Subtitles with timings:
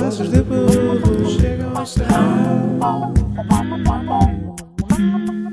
[0.00, 2.06] Faces de burro chegam ao céu.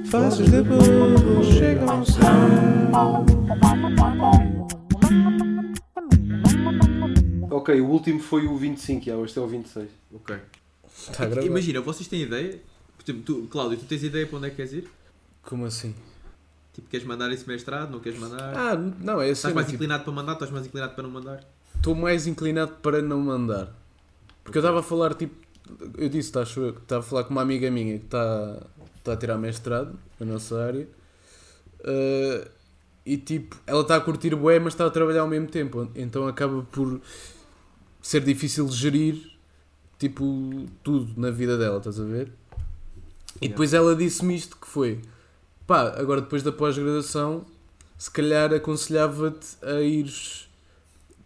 [0.06, 2.24] Faces de burro chegam ao céu.
[7.52, 9.90] Ok, o último foi o 25, já, este é o 26.
[10.14, 10.38] Ok.
[11.18, 11.44] Gravar.
[11.44, 12.60] Imagina, vocês têm ideia?
[12.98, 14.90] Por exemplo, tu, Cláudio, tu tens ideia para onde é que queres ir?
[15.44, 15.96] Como assim?
[16.74, 17.92] Tipo, queres mandar esse mestrado?
[17.92, 18.54] Não queres mandar?
[18.56, 19.56] Ah, não, é estás assim.
[19.56, 20.34] mais tipo, inclinado para mandar?
[20.34, 21.44] Estás mais inclinado para não mandar?
[21.76, 23.83] Estou mais inclinado para não mandar.
[24.44, 25.36] Porque eu estava a falar, tipo,
[25.98, 28.62] eu disse, tá, acho eu, que estava a falar com uma amiga minha que está,
[28.98, 30.88] está a tirar mestrado na nossa área.
[31.86, 32.48] eh,
[33.06, 35.90] e tipo, ela está a curtir bué, mas está a trabalhar ao mesmo tempo.
[35.96, 37.02] Então acaba por
[38.02, 39.32] ser difícil gerir,
[40.00, 42.32] tipo, tudo na vida dela, estás a ver?
[43.42, 45.02] E depois ela disse-me isto que foi,
[45.68, 47.46] pá, agora depois da pós-graduação,
[47.98, 50.50] se calhar aconselhava-te a ires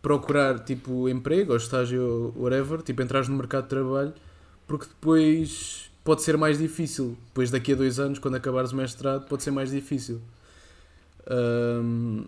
[0.08, 4.14] procurar tipo emprego ou estágio whatever, tipo entrares no mercado de trabalho,
[4.66, 7.18] porque depois pode ser mais difícil.
[7.26, 10.22] Depois daqui a dois anos, quando acabares o mestrado, pode ser mais difícil.
[11.30, 12.24] Ahm,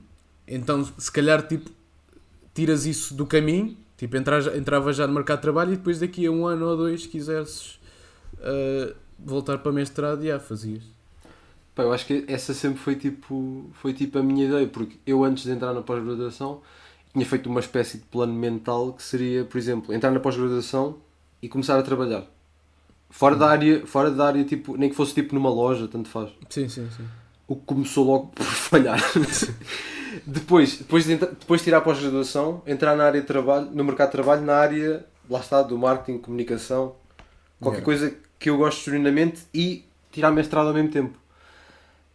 [0.45, 1.71] então, se calhar, tipo,
[2.53, 6.25] tiras isso do caminho, tipo, entras, entrava já no mercado de trabalho e depois daqui
[6.25, 7.79] a um ano ou dois, se quisesses
[8.41, 10.83] ah, voltar para mestrado, já fazias.
[11.73, 15.23] Pá, eu acho que essa sempre foi tipo, foi tipo a minha ideia, porque eu
[15.23, 16.61] antes de entrar na pós-graduação
[17.13, 20.97] tinha feito uma espécie de plano mental que seria, por exemplo, entrar na pós-graduação
[21.41, 22.23] e começar a trabalhar.
[23.09, 26.29] Fora da área, fora da área tipo, nem que fosse tipo numa loja, tanto faz.
[26.49, 27.03] Sim, sim, sim.
[27.47, 28.99] O que começou logo por falhar.
[30.25, 34.09] depois, depois, de, depois de tirar a pós-graduação, entrar na área de trabalho, no mercado
[34.09, 36.95] de trabalho, na área, lá está, do marketing, comunicação,
[37.59, 37.85] qualquer Yeah.
[37.85, 41.17] coisa que eu gosto genuinamente e tirar mestrado ao mesmo tempo.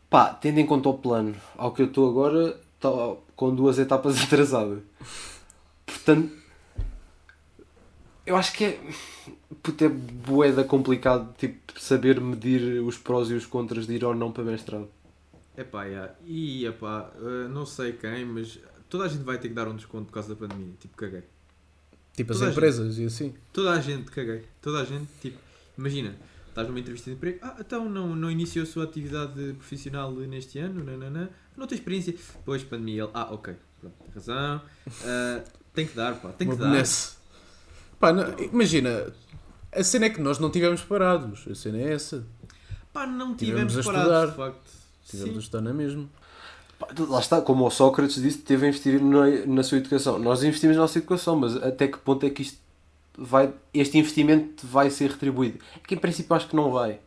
[0.08, 2.56] Pá, tendo em conta o plano ao que eu estou agora,
[3.34, 4.80] com duas etapas atrasadas.
[5.86, 6.30] Portanto,
[8.26, 8.80] eu acho que é.
[9.62, 14.14] Puta, é boeda complicado tipo, saber medir os prós e os contras de ir ou
[14.14, 14.88] não para mestrado.
[15.56, 16.12] Epá, yeah.
[16.26, 18.58] e epá, eh, não sei quem, mas
[18.88, 20.74] toda a gente vai ter que dar um desconto por causa da pandemia.
[20.80, 21.22] Tipo, caguei.
[22.12, 23.34] Tipo as Toda a empresas e assim.
[23.52, 24.44] Toda a gente caguei.
[24.60, 25.38] Toda a gente, tipo,
[25.78, 26.16] imagina,
[26.54, 30.58] estás numa entrevista de emprego, ah, então não, não iniciou a sua atividade profissional neste
[30.60, 32.12] ano, nananã, não tem experiência.
[32.12, 34.62] Depois, pandemia, ele, ah, ok, pronto, tem razão,
[35.04, 35.42] ah,
[35.74, 36.70] tem que dar, pá, tem que Uma dar.
[36.70, 37.16] benesse.
[37.98, 39.12] Pá, não- imagina,
[39.72, 41.44] a cena é que nós não tivemos parados.
[41.50, 42.24] A cena é essa.
[42.92, 44.26] Pá, não Tivemos tivemos a parados, estudar.
[44.30, 44.70] de facto.
[45.06, 45.38] Tivemos Sim.
[45.38, 46.08] a estar na mesma.
[46.78, 50.18] Pá, Lá está, como o Sócrates disse, teve a investir na, na sua educação.
[50.18, 52.58] Nós investimos na nossa educação, mas até que ponto é que isto
[53.16, 55.58] vai, este investimento vai ser retribuído?
[55.76, 56.98] É que em princípio acho que não vai.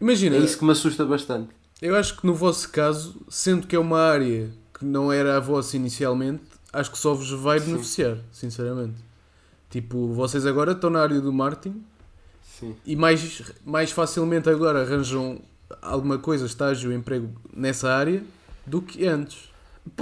[0.00, 1.50] Imagina, É isso que me assusta bastante.
[1.80, 5.40] eu acho que no vosso caso, sendo que é uma área que não era a
[5.40, 6.42] vossa inicialmente,
[6.72, 7.66] acho que só vos vai Sim.
[7.72, 8.96] beneficiar, sinceramente.
[9.70, 11.82] Tipo, vocês agora estão na área do marketing
[12.58, 12.74] Sim.
[12.84, 15.40] e mais, mais facilmente agora arranjam
[15.80, 18.22] alguma coisa, estágio, emprego nessa área
[18.66, 19.50] do que antes.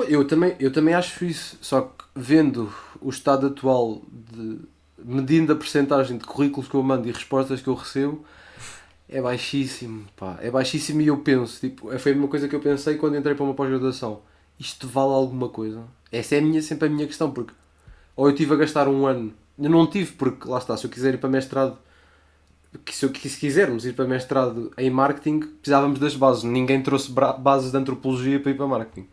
[0.08, 4.58] Eu também, eu também acho isso, só que vendo o estado atual, de,
[5.04, 8.24] medindo a percentagem de currículos que eu mando e respostas que eu recebo,
[9.08, 12.60] é baixíssimo, pá, é baixíssimo e eu penso, tipo, foi a mesma coisa que eu
[12.60, 14.20] pensei quando entrei para uma pós-graduação,
[14.58, 15.82] isto vale alguma coisa?
[16.12, 17.52] Essa é a minha, sempre a minha questão, porque
[18.14, 20.90] ou eu tive a gastar um ano, eu não tive, porque lá está, se eu
[20.90, 21.76] quiser ir para mestrado,
[22.84, 26.82] que se, eu, que se quisermos ir para mestrado em marketing, precisávamos das bases, ninguém
[26.82, 29.08] trouxe bases de antropologia para ir para marketing.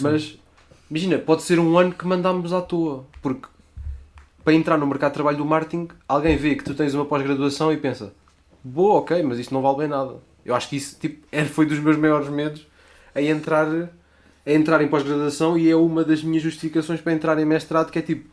[0.00, 0.38] Mas
[0.90, 3.48] imagina, pode ser um ano que mandámos à toa, porque
[4.46, 7.72] para entrar no mercado de trabalho do marketing, alguém vê que tu tens uma pós-graduação
[7.72, 8.12] e pensa:
[8.62, 10.18] boa, ok, mas isto não vale bem nada.
[10.44, 12.64] Eu acho que isso tipo, foi dos meus maiores medos
[13.12, 17.44] a entrar, a entrar em pós-graduação e é uma das minhas justificações para entrar em
[17.44, 18.30] mestrado, que é tipo.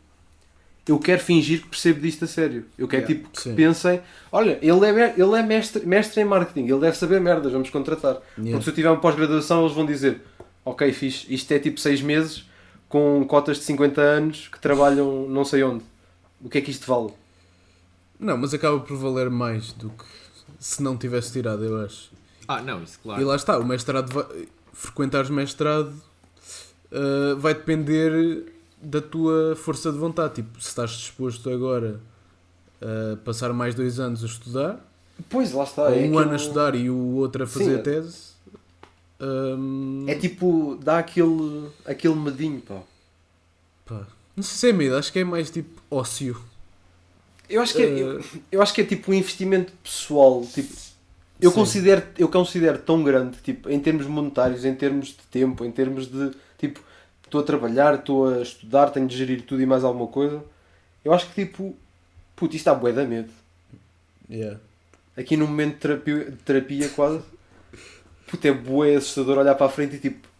[0.86, 2.66] Eu quero fingir que percebo disto a sério.
[2.78, 3.54] Eu quero Yeah, tipo que sim.
[3.56, 7.70] pensem, olha, ele é, ele é mestre, mestre em marketing, ele deve saber merdas, vamos
[7.70, 8.20] contratar.
[8.38, 8.52] Yeah.
[8.52, 10.20] Porque se eu tiver uma pós-graduação, eles vão dizer:
[10.64, 12.48] Ok, fixe, isto é tipo 6 meses
[12.88, 15.82] com cotas de 50 anos que trabalham não sei onde.
[16.44, 17.12] O que é que isto vale?
[18.20, 20.04] Não, mas acaba por valer mais do que
[20.60, 22.10] se não tivesse tirado, eu acho.
[22.46, 23.20] Ah, não, isso claro.
[23.20, 25.92] E lá está, o mestrado, vai, frequentares mestrado
[26.92, 28.46] uh, vai depender
[28.80, 30.34] da tua força de vontade.
[30.34, 31.98] Tipo, se estás disposto agora
[32.80, 34.78] a passar mais dois anos a estudar,
[35.30, 35.82] Pois, lá está.
[35.84, 37.82] ou é um aquilo- ano a estudar e o outro a fazer Sim, a é-
[37.82, 38.18] tese,
[39.20, 42.82] hum, É tipo, dá aquele, aquele medinho, pá.
[43.86, 44.06] pá,
[44.36, 46.40] não sei se é medo, acho que é mais tipo ócio.
[47.48, 50.42] Eu acho que é, Uh, eu, eu acho que é tipo um investimento pessoal.
[50.46, 50.74] Tipo,
[51.40, 51.56] eu, Sim.
[51.56, 56.06] considero, eu considero tão grande, tipo, em termos monetários, em termos de tempo, em termos
[56.06, 56.80] de tipo,
[57.24, 60.42] estou a trabalhar, estou a estudar, tenho de gerir tudo e mais alguma coisa.
[61.04, 61.76] Eu acho que tipo,
[62.36, 63.30] Puto, isto dá bué da medo.
[64.28, 64.58] Yeah.
[65.16, 67.22] Aqui no momento de terapia, de terapia quase.
[68.26, 70.33] Puto, é bué assustador olhar para a frente e tipo.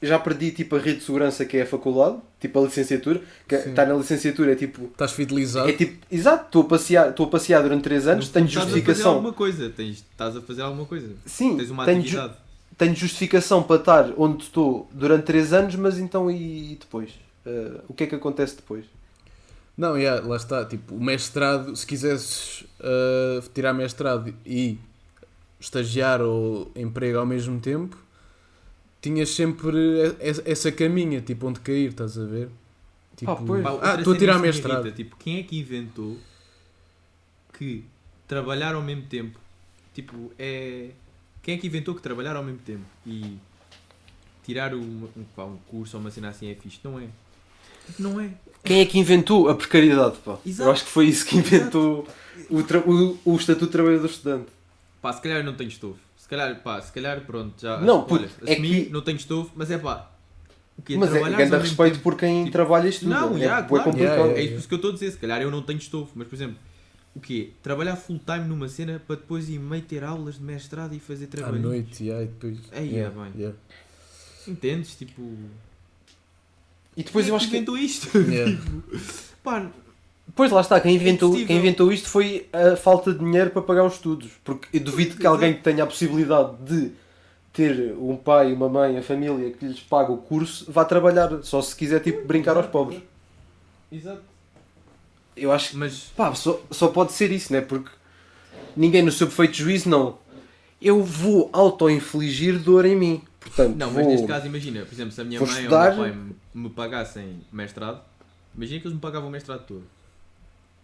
[0.00, 3.20] Já perdi tipo a rede de segurança que é a faculdade, tipo a licenciatura.
[3.48, 4.84] Que está na licenciatura é tipo.
[4.84, 5.68] Estás fidelizado?
[5.68, 8.50] É tipo, exato, estou a passear, estou a passear durante 3 anos, No tenho fundo,
[8.52, 9.12] Estás a fazer justificação.
[9.14, 9.70] alguma coisa.
[9.70, 11.08] Tens, estás a fazer alguma coisa.
[11.26, 12.30] Sim, Tens uma tenho, ju-
[12.76, 17.10] tenho justificação para estar onde estou durante 3 anos, mas então e depois?
[17.44, 18.84] Uh, o que é que acontece depois?
[19.76, 20.64] Não, yeah, lá está.
[20.64, 24.78] Tipo, o mestrado, se quisesses uh, tirar mestrado e
[25.60, 27.96] estagiar ou emprego ao mesmo tempo,
[29.00, 29.78] tinhas sempre
[30.44, 32.48] essa caminha, tipo, onde cair, estás a ver?
[33.16, 33.62] Tipo, pois.
[33.62, 34.92] Pá, outra ah, estou a tirar me mestrado.
[34.92, 36.16] Tipo, quem é que inventou
[37.52, 37.84] que
[38.26, 39.38] trabalhar ao mesmo tempo,
[39.94, 40.90] tipo, é...
[41.42, 43.38] Quem é que inventou que trabalhar ao mesmo tempo e
[44.44, 46.78] tirar um, um, pá, um curso ou uma cena assim é fixe?
[46.84, 47.08] Não é.
[47.98, 48.30] Não é.
[48.62, 50.18] Quem é que inventou a precariedade?
[50.18, 50.38] Pá?
[50.44, 50.68] Exato.
[50.68, 52.06] Eu acho que foi isso que inventou
[52.50, 54.50] o, o, o Estatuto de Trabalhador Estudante.
[55.00, 56.07] Pá, se calhar eu não tenho estofo.
[56.28, 57.80] Se calhar, pá, se calhar, pronto, já...
[57.80, 60.10] Não, puto, é assumi, que- não tenho estofo, mas é pá...
[60.96, 62.02] Mas é grande respeito tempo.
[62.04, 63.14] por quem Tipo, trabalha estuda.
[63.18, 63.84] Não, é já, bué claro.
[63.84, 64.14] complicado.
[64.16, 66.12] Yeah, yeah, É isso que eu estou a dizer, se calhar eu não tenho estofo,
[66.14, 66.56] mas por exemplo,
[67.16, 67.50] o quê?
[67.62, 71.24] Trabalhar full time numa cena para depois ir meio ter aulas de mestrado e fazer
[71.24, 71.58] à trabalho.
[71.60, 72.58] noite, yeah, e depois.
[72.70, 73.32] Aí, yeah, é bem.
[73.40, 73.58] yeah.
[74.46, 74.94] Entendes?
[74.94, 75.22] Tipo.
[76.96, 77.56] E depois eu é que acho que.
[77.56, 78.16] inventou isto?
[78.18, 78.60] Yeah.
[79.42, 79.70] Pá,
[80.34, 81.46] Pois lá está, quem inventou, impossível.
[81.48, 84.30] quem inventou isto foi a falta de dinheiro para pagar os estudos.
[84.44, 86.92] Porque eu duvido que alguém que tenha a possibilidade de
[87.52, 91.42] ter um pai, uma mãe, a família que lhes paga o curso vá trabalhar.
[91.42, 93.00] Só se quiser tipo brincar aos pobres.
[93.90, 94.22] Exato.
[95.36, 96.12] Eu acho que Mas.
[96.16, 97.60] pá, só, só pode ser isso, né?
[97.60, 97.90] Porque
[98.76, 100.18] ninguém no seu perfeito juízo não.
[100.80, 103.22] Eu vou auto-infligir dor em mim.
[103.40, 103.96] Portanto, Não, vou...
[104.02, 106.20] mas neste caso, imagina, por exemplo, se a minha mãe estudar- ou o meu pai
[106.54, 108.00] me, me pagassem mestrado,
[108.54, 109.82] imagina que eles me pagavam o mestrado todo.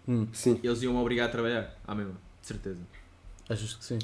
[0.07, 0.61] Hum, Sim.
[0.63, 2.79] Eles iam me obrigar a trabalhar, à mesma, de certeza.
[3.49, 3.99] achas que sim?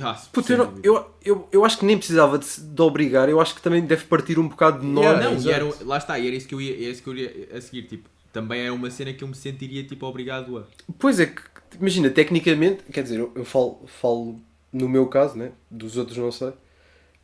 [0.00, 3.40] Ah, Puta, eu, não- eu, eu, eu acho que nem precisava de, de obrigar, eu
[3.40, 5.04] acho que também deve partir um bocado de nós.
[5.04, 7.08] Yeah, Não, e era, lá está, e era isso que eu ia, era isso que
[7.08, 10.58] eu ia a seguir, tipo, também é uma cena que eu me sentiria tipo obrigado
[10.58, 10.64] a.
[10.98, 11.42] Pois é que,
[11.78, 14.40] imagina, tecnicamente, quer dizer, eu, eu falo, falo
[14.72, 15.52] no meu caso, né?
[15.68, 16.52] Dos outros não sei.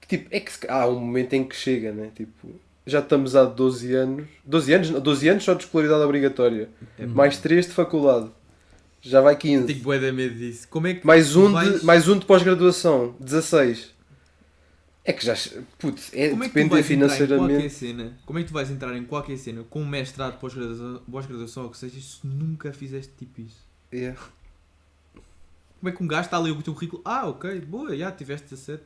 [0.00, 2.10] Que tipo, é que se- há um momento em que chega, né?
[2.14, 2.48] Tipo,
[2.86, 4.26] já estamos há 12 anos.
[4.44, 4.90] 12 anos?
[4.90, 6.68] Não, 12 anos só de escolaridade obrigatória.
[6.98, 8.30] É, Mais 3 de faculdade.
[9.02, 9.66] Já vai 15.
[9.66, 10.66] Tenho bué de medo disso.
[10.68, 13.14] Como é que Mais um, vais- de, mais um de pós-graduação.
[13.20, 13.94] 16.
[15.04, 15.34] É que já.
[15.78, 17.70] Putz, é, como é depender financeiramente.
[17.70, 18.18] cena?
[18.26, 21.70] Como é que tu vais entrar em qualquer cena com um mestrado pós-graduação pós-graduação ou
[21.70, 23.64] que seja se nunca fizeste tipo isso?
[23.92, 24.18] Yeah.
[25.78, 27.02] Como é que um gajo está a ler o teu currículo?
[27.04, 28.82] Ah, ok, boa, já tiveste 17.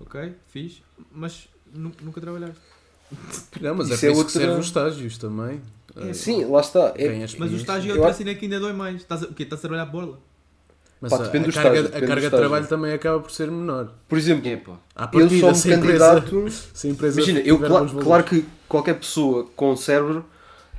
[0.00, 0.82] Ok, fiz,
[1.12, 2.58] mas nu- nunca trabalhaste.
[3.60, 5.60] Não, mas é Isso é isso outra- que servem os estágios também.
[5.96, 6.92] É, Sim, lá está.
[6.96, 8.96] É, Mas o estágio é Eu outra acho- cena que ainda dói mais.
[8.96, 9.44] Estás a, o quê?
[9.44, 10.18] Estás a trabalhar borla?
[11.00, 12.38] Mas Pá, a, depende a do carga, estágio, a carga de estágio.
[12.38, 13.92] trabalho também acaba por ser menor.
[14.08, 14.54] por exemplo, É.
[14.96, 16.50] À eu partida, sou um se a empresa, candidato.
[16.74, 17.92] se a empresa Imagina, eu, valores.
[17.92, 20.24] claro que qualquer pessoa com cérebro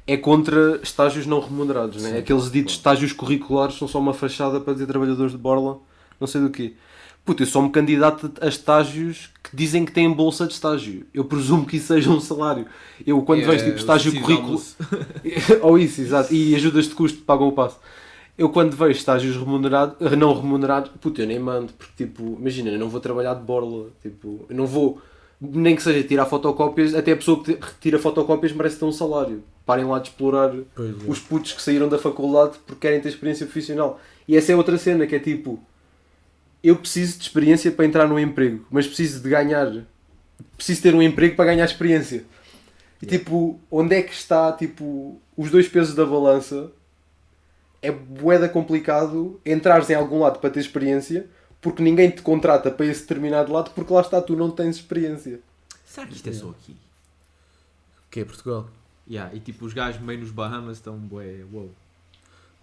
[0.07, 2.11] é contra estágios não remunerados, né?
[2.11, 5.77] Sim, Aqueles ditos estágios curriculares são só uma fachada para dizer trabalhadores de borla,
[6.19, 6.73] não sei do quê.
[7.25, 11.07] Puta, eu sou um candidato a estágios que dizem que têm bolsa de estágio.
[11.11, 12.67] Eu presumo que isso seja um salário.
[13.05, 14.61] Eu, quando É, vejo tipo o estágio currículo.
[15.63, 16.31] Ou isso, exato.
[16.33, 17.79] E ajudas de custo pagam o passo.
[18.37, 22.77] Eu quando vejo estágios remunerados, não remunerados, puta, eu nem mando, porque tipo, imagina, eu
[22.77, 25.01] não vou trabalhar de borla, tipo, eu não vou,
[25.39, 28.91] nem que seja tirar fotocópias, até a pessoa que te- tira fotocópias merece ter um
[28.91, 29.41] salário.
[29.65, 30.93] Parem lá de explorar Pois é.
[31.09, 33.99] os putos que saíram da faculdade porque querem ter experiência profissional.
[34.27, 35.57] E essa é outra cena que é tipo,
[36.67, 39.85] eu preciso de experiência para entrar num emprego, mas preciso de ganhar,
[40.57, 42.25] preciso ter um emprego para ganhar experiência.
[43.01, 46.71] E tipo, onde é que está tipo os dois pesos da balança?
[47.81, 51.27] É boeda complicado entrares em algum lado para ter experiência,
[51.61, 55.39] porque ninguém te contrata para esse determinado lado, porque lá está, tu não tens experiência.
[55.85, 56.75] Será que isto é só aqui?
[58.09, 58.67] Que é Portugal?
[59.07, 61.69] Yeah, e tipo, os gajos meio nos Bahamas estão bué, wow.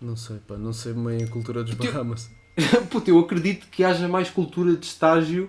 [0.00, 2.28] Não sei, pá, não sei bem a cultura dos Tipo, Bahamas.
[2.90, 5.48] Puta, eu acredito que haja mais cultura de estágio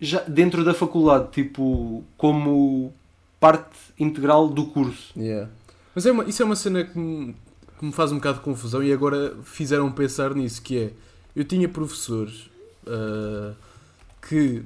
[0.00, 2.92] já dentro da faculdade, tipo, como
[3.38, 5.12] parte integral do curso.
[5.18, 5.50] Yeah.
[5.94, 7.34] Mas é uma- isso é uma cena que me,
[7.78, 10.92] que me faz um bocado de confusão e agora fizeram pensar nisso, que é,
[11.36, 12.48] eu tinha professores
[12.86, 13.52] ah,
[14.26, 14.62] que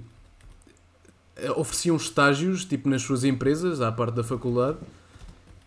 [1.36, 4.78] eh, ofereciam estágios, tipo nas suas empresas, à parte da faculdade,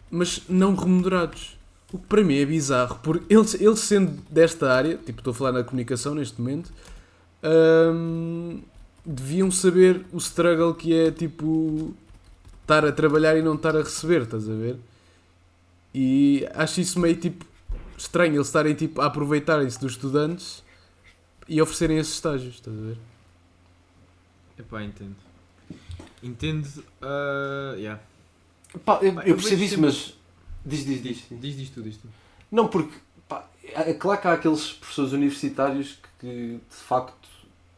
[0.10, 1.57] mas não remunerados.
[1.94, 5.34] O que para mim é bizarro, porque eles, eles sendo desta área, tipo estou a
[5.34, 6.72] falar na comunicação neste momento,
[7.41, 8.60] ahm,
[9.06, 11.94] deviam saber o struggle que é tipo
[12.62, 14.75] estar a trabalhar e não estar a receber, estás a ver?
[15.94, 17.46] E acho isso meio tipo
[17.98, 20.62] estranho eles estarem tipo, a aproveitarem-se dos estudantes
[21.48, 22.98] e oferecerem esses estágios, estás a ver?
[24.60, 25.15] Epá, entendo.
[26.22, 26.67] Entendo.
[27.01, 28.01] ah, yeah.
[28.84, 30.13] Pá, eu, eu percebo isso, sempre- mas.
[30.68, 31.24] Diz, diz, diz.
[31.32, 32.10] Diz, diz tu, diz tu.
[32.52, 32.94] Não, porque.
[33.28, 37.28] Pá, é claro que há aqueles professores universitários que, de facto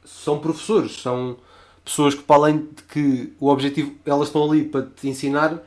[0.04, 1.38] são professores, são
[1.86, 5.60] pessoas que, para além de que o objetivo, elas estão ali para te ensinar,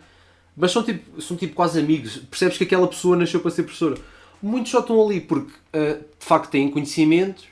[0.57, 2.17] mas são tipo, são tipo quase amigos.
[2.29, 3.97] Percebes que aquela pessoa nasceu para ser professora.
[4.43, 7.45] Muitos só estão ali porque, ah, de facto, têm conhecimentos,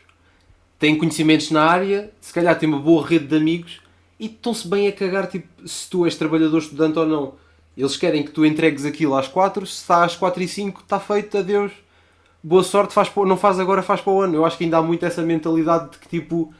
[0.80, 3.80] têm conhecimentos na área, se calhar têm uma boa rede de amigos
[4.18, 7.34] e estão-se bem a cagar tipo, se tu és trabalhador, estudante ou não.
[7.76, 11.00] Eles querem que tu entregues aquilo às 4, se está às 4 e 5, está
[11.00, 11.72] feito, adeus.
[12.42, 14.34] Boa sorte, faz para, não faz agora, faz para o ano.
[14.34, 16.52] Eu acho que ainda há muito essa mentalidade de que tipo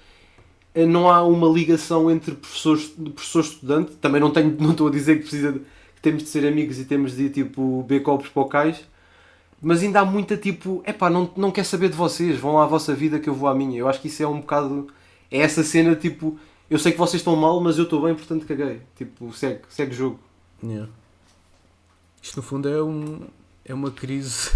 [0.75, 3.93] eh, não há uma ligação entre professores professor estudante.
[3.97, 6.79] Também não tenho, não estou a dizer que precisa de- que temos de ser amigos
[6.79, 8.85] e temos de ir tipo beber copos para o cais.
[9.62, 12.67] Mas ainda há muita tipo, epá, não, não quer saber de vocês, vão lá à
[12.67, 13.79] vossa vida que eu vou à minha.
[13.79, 14.88] Eu acho que isso é um bocado.
[15.31, 16.38] É essa cena tipo,
[16.71, 18.81] eu sei que vocês estão mal, mas eu estou bem, portanto caguei.
[18.97, 20.19] Tipo, segue, segue jogo.
[20.62, 20.88] Yeah.
[22.23, 23.21] Isto no fundo é, um,
[23.65, 24.50] é uma crise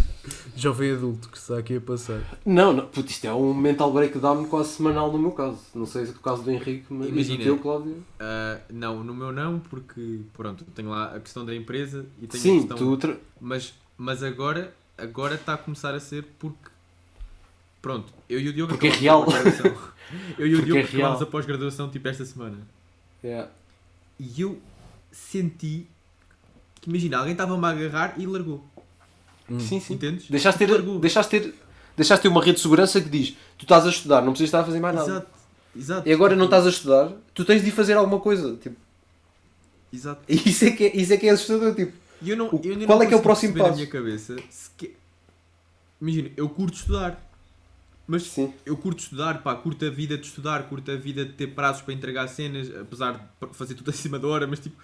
[0.55, 2.21] de jovem adulto que se está aqui a passar.
[2.45, 5.59] Não, não, puto, isto é um mental breakdown quase semanal no meu caso.
[5.75, 7.41] Não sei se é o caso do Henrique, mas Imagina.
[7.41, 8.05] o teu, Cláudio.
[8.21, 12.43] Ah, não, no meu não, porque pronto, tenho lá a questão da empresa e tenho
[12.43, 12.77] a Sim, questão.
[12.77, 12.97] tu.
[12.97, 16.71] tra- Mas, mas agora agora está a começar a ser porque.
[17.83, 19.27] Pronto, eu e o Diogo Porque é a real.
[20.39, 21.21] Eu e o Porque Diogo é real.
[21.23, 22.59] a pós-graduação tipo esta semana.
[23.23, 23.51] Yeah.
[24.19, 24.59] E eu
[25.11, 25.87] senti
[26.85, 28.65] que imagina, alguém estava-me a agarrar e largou.
[29.51, 29.59] Hum.
[29.59, 29.95] Sim, sim.
[29.95, 30.29] Entendes?
[30.29, 30.99] Deixaste ter, Largou.
[30.99, 31.55] deixaste, ter,
[31.97, 34.61] deixaste ter uma rede de segurança que diz: tu estás a estudar, não precisas estar
[34.61, 35.11] a fazer mais nada.
[35.11, 35.27] Exato.
[35.77, 36.09] Exato.
[36.09, 38.57] E agora não estás a estudar, tu tens de ir fazer alguma coisa.
[38.57, 38.77] Tipo,
[39.93, 40.23] Exato.
[40.29, 41.75] e isso é que é, isso é, que é assustador.
[41.75, 43.71] Tipo, E eu não, eu qual não é que é o próximo passo?
[43.71, 44.95] na minha cabeça se que-
[46.01, 47.21] Imagina, eu curto estudar.
[48.07, 48.53] Mas sim.
[48.67, 51.81] eu curto estudar, pá, curto a vida de estudar, curto a vida de ter prazos
[51.81, 54.77] para entregar cenas, apesar de fazer tudo acima da hora, mas tipo,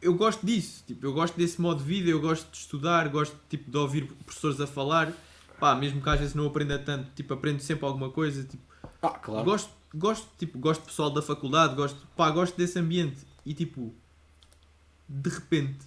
[0.00, 3.36] eu gosto disso, tipo, eu gosto desse modo de vida, eu gosto de estudar, gosto
[3.48, 5.12] tipo, de ouvir professores a falar,
[5.58, 8.62] pá, mesmo que às vezes não aprenda tanto, tipo, aprendo sempre alguma coisa, tipo,
[9.02, 9.44] Ah, claro.
[9.44, 13.92] gosto, gosto, tipo, gosto pessoal da faculdade, gosto, pá, gosto desse ambiente e tipo,
[15.08, 15.78] de repente,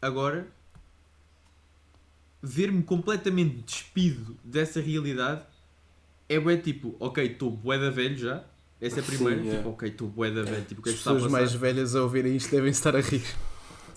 [0.00, 0.46] agora,
[2.42, 5.42] ver-me completamente despido dessa realidade
[6.28, 8.44] é bué tipo, ok, estou bué da velho já,
[8.80, 9.56] essa é a Sim, primeira, é.
[9.56, 11.32] tipo, ok, estou bué da velho, tipo, o que é As que está a pessoas
[11.32, 13.24] mais velhas a ouvirem isto devem estar a rir.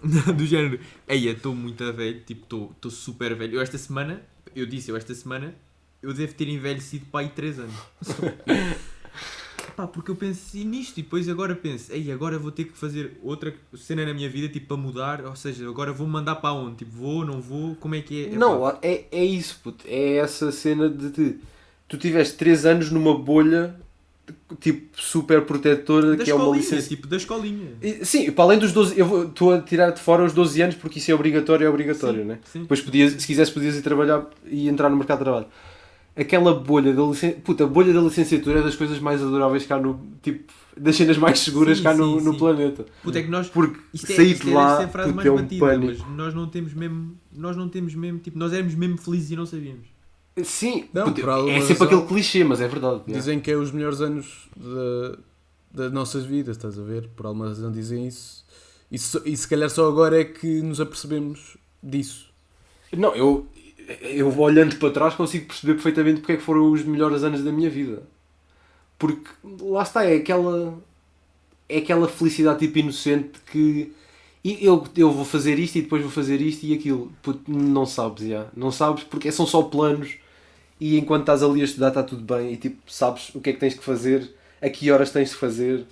[0.36, 3.56] do género, ei, estou muito velho, tipo, estou- super velho.
[3.56, 4.22] Eu esta semana,
[4.56, 5.54] eu disse, eu esta semana,
[6.02, 7.76] eu devo ter envelhecido para aí 3 anos.
[9.76, 13.18] Pá, porque eu pensei nisto e depois agora penso, ei, agora vou ter que fazer
[13.24, 16.78] outra cena na minha vida, tipo, para mudar, ou seja, agora vou mandar para onde?
[16.78, 18.30] Tipo, vou, não vou, como é que é?
[18.30, 19.86] Não, Epá, é, é isso, puto.
[19.88, 21.40] É essa cena de, te
[21.88, 23.76] tu tiveste 3 anos numa bolha
[24.60, 26.88] tipo super protetora da que é uma licença.
[26.88, 27.72] tipo, da escolinha.
[27.82, 30.62] E, Sim, para além dos 12, eu vou- estou a tirar de fora os 12
[30.62, 32.40] anos porque isso é obrigatório, é obrigatório, Sim, né?
[32.44, 32.62] sim.
[32.62, 35.48] Depois podias, se quisesse podias ir trabalhar e entrar no mercado de trabalho.
[36.14, 39.80] Aquela bolha da licenciatura, puta, a bolha da licenciatura é das coisas mais adoráveis cá
[39.80, 42.86] no, tipo, das cenas mais seguras Sim, cá no, no planeta.
[43.02, 45.32] Puta, é que nós, Porque Isto é, sair de é, lá, é puta, mais é
[45.32, 46.04] um batida, pânico.
[46.06, 49.36] mas nós não temos mesmo, nós não temos mesmo, tipo, nós éramos mesmo felizes e
[49.38, 49.88] não sabíamos.
[50.44, 52.00] Sim, Não, puta, por alguma é sempre razão.
[52.00, 53.02] aquele clichê, mas é verdade.
[53.06, 53.14] né?
[53.18, 55.18] Dizem que é os melhores anos da,
[55.72, 57.10] das nossas vidas, estás a ver?
[57.16, 58.46] Por alguma razão dizem isso.
[58.90, 62.30] E, só- e se calhar só agora é que nos apercebemos disso.
[62.94, 63.48] Não, eu,
[64.02, 67.52] eu olhando para trás consigo perceber perfeitamente porque é que foram os melhores anos da
[67.52, 68.04] minha vida.
[68.98, 69.30] Porque
[69.62, 70.78] lá está, é aquela.
[71.70, 73.94] É aquela felicidade tipo inocente que.
[74.44, 77.12] E eu, eu vou fazer isto e depois vou fazer isto e aquilo.
[77.22, 78.48] Puto, não sabes, já.
[78.56, 80.16] Não sabes porque são só planos
[80.82, 83.54] e enquanto estás ali a estudar está tudo bem e tipo sabes o que é
[83.54, 85.86] que tens que fazer, a que horas tens de fazer,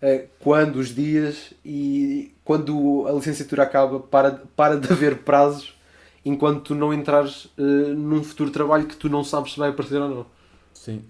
[0.00, 5.74] eh, quando, os dias e quando a licenciatura acaba, para, para de haver prazos
[6.24, 10.00] enquanto tu não entrares eh, num futuro trabalho que tu não sabes se vai aparecer
[10.00, 10.26] ou não.
[10.72, 11.02] Sim.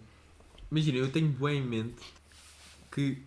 [0.71, 2.02] Imagina, eu tenho bem em mente
[2.90, 3.19] que,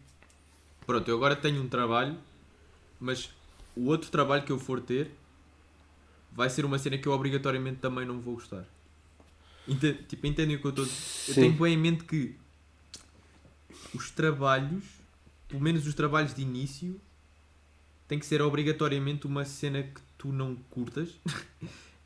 [0.88, 2.18] pronto, eu agora tenho um trabalho,
[3.00, 3.30] mas
[3.78, 5.12] o outro trabalho que eu for ter
[6.32, 8.66] vai ser uma cena que eu obrigatoriamente também não vou gostar.
[9.70, 11.32] Ente- tipo, entendem o que eu estou a dizer?
[11.32, 12.36] Eu tenho bem em mente que
[13.94, 14.84] os trabalhos,
[15.48, 17.00] pelo menos os trabalhos de início,
[18.08, 21.10] tem que ser obrigatoriamente uma cena que tu não curtas.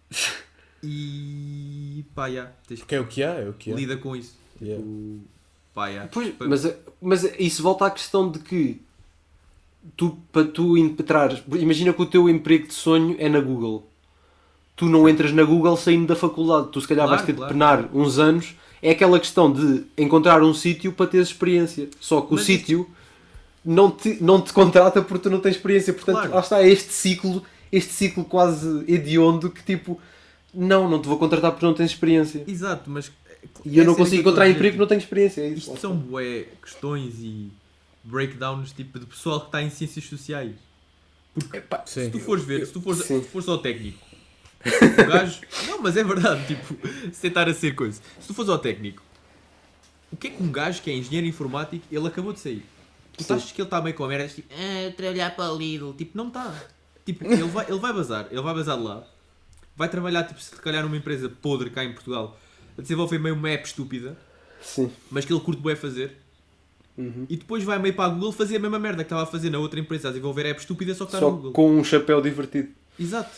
[0.84, 3.75] e pá, já, tens que Que é o que há, é o que há.
[3.75, 4.36] lida com isso.
[4.62, 4.84] Yeah.
[4.84, 5.22] Tipo,
[5.74, 6.08] pá, já.
[6.08, 8.82] Pois, mas, mas isso volta à questão de que
[9.96, 13.89] tu, para tu entrares, imagina que o teu emprego de sonho é na Google.
[14.75, 16.69] Tu não entras na Google saindo da faculdade.
[16.71, 17.53] Tu se calhar Claro, vais ter de claro.
[17.53, 18.55] penar uns anos.
[18.81, 21.87] É aquela questão de encontrar um sítio para teres experiência.
[21.99, 22.89] Só que o Mas sítio
[23.63, 25.93] não te, não te contrata porque tu não tens experiência.
[25.93, 26.33] Portanto, Claro.
[26.33, 29.99] lá está este ciclo, este ciclo quase hediondo que tipo,
[30.53, 32.43] não, não te vou contratar porque não tens experiência.
[32.47, 33.11] Exato, mas.
[33.65, 35.41] E eu é não que consigo encontrar emprego porque não tenho experiência.
[35.41, 35.69] É isso.
[35.73, 37.51] Isto são bué questões e
[38.03, 40.55] breakdowns tipo de pessoal que está em ciências sociais.
[41.53, 42.05] Epá, Sim.
[42.05, 43.21] Se tu fores ver, se tu fores, Sim.
[43.21, 43.97] se fores ao técnico,
[44.65, 45.41] o gajo.
[45.67, 46.77] Não, mas é verdade, tipo,
[47.12, 48.01] sem estar a ser coisa.
[48.20, 49.01] Se tu fores ao técnico,
[50.12, 52.63] o que é que um gajo que é engenheiro informático, ele acabou de sair?
[53.17, 55.93] Tu achas que ele está meio com merda, tipo, ah, trabalhar para a Lidl?
[55.93, 56.53] Tipo, não está.
[57.05, 59.03] Tipo, ele vai, ele vai bazar, ele vai bazar de lá,
[59.75, 62.39] vai trabalhar, tipo, se calhar numa empresa podre cá em Portugal,
[62.77, 64.17] a desenvolver meio uma app estúpida,
[64.62, 64.89] Sim.
[65.12, 66.17] mas que ele curte bué fazer,
[66.96, 67.25] Uhum.
[67.27, 69.50] e depois vai meio para a Google fazer a mesma merda que estava a fazer
[69.50, 71.51] na outra empresa, a desenvolver app estúpida, só que está Só no Google.
[71.51, 72.70] com um chapéu divertido.
[73.00, 73.32] Exato.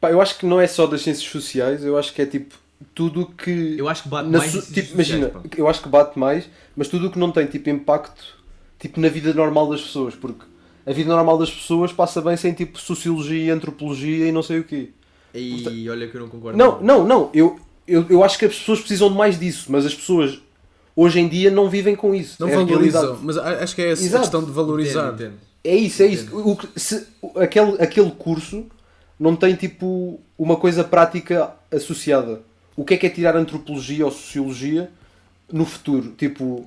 [0.00, 2.54] Pá, eu acho que não é só das ciências sociais, eu acho que é tipo
[2.94, 3.74] tudo que.
[3.76, 5.40] Eu acho que bate na mais so- tipo, imagina, pá.
[5.56, 8.38] eu acho que bate mais, mas tudo o que não tem tipo impacto
[8.78, 10.44] tipo, na vida normal das pessoas, porque
[10.86, 14.64] a vida normal das pessoas passa bem sem tipo sociologia, antropologia e não sei o
[14.64, 14.90] quê.
[15.34, 16.56] E olha que eu não concordo.
[16.56, 19.84] Não, não, não, eu, eu, eu acho que as pessoas precisam de mais disso, mas
[19.84, 20.38] as pessoas
[20.96, 22.36] hoje em dia não vivem com isso.
[22.40, 24.22] Não é valorizam, mas acho que é essa a Exato.
[24.22, 25.08] questão de valorizar.
[25.08, 25.34] Entendo, entendo.
[25.64, 26.36] É isso, é isso.
[26.36, 28.64] O, se, aquele, aquele curso
[29.18, 32.40] não tem tipo uma coisa prática associada.
[32.76, 34.90] O que é que é tirar antropologia ou sociologia
[35.52, 36.12] no futuro?
[36.16, 36.62] Tipo,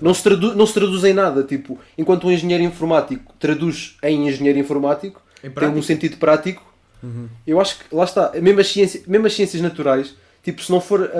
[0.00, 1.42] É não se, tradu não se traduz em nada.
[1.42, 6.62] Tipo, enquanto um engenheiro informático traduz em engenheiro informático, Em tem um sentido prático.
[7.02, 7.28] Uhum.
[7.46, 10.80] Eu acho que, lá está, mesmo as, ciências, mesmo as ciências naturais, tipo, se não
[10.80, 11.10] for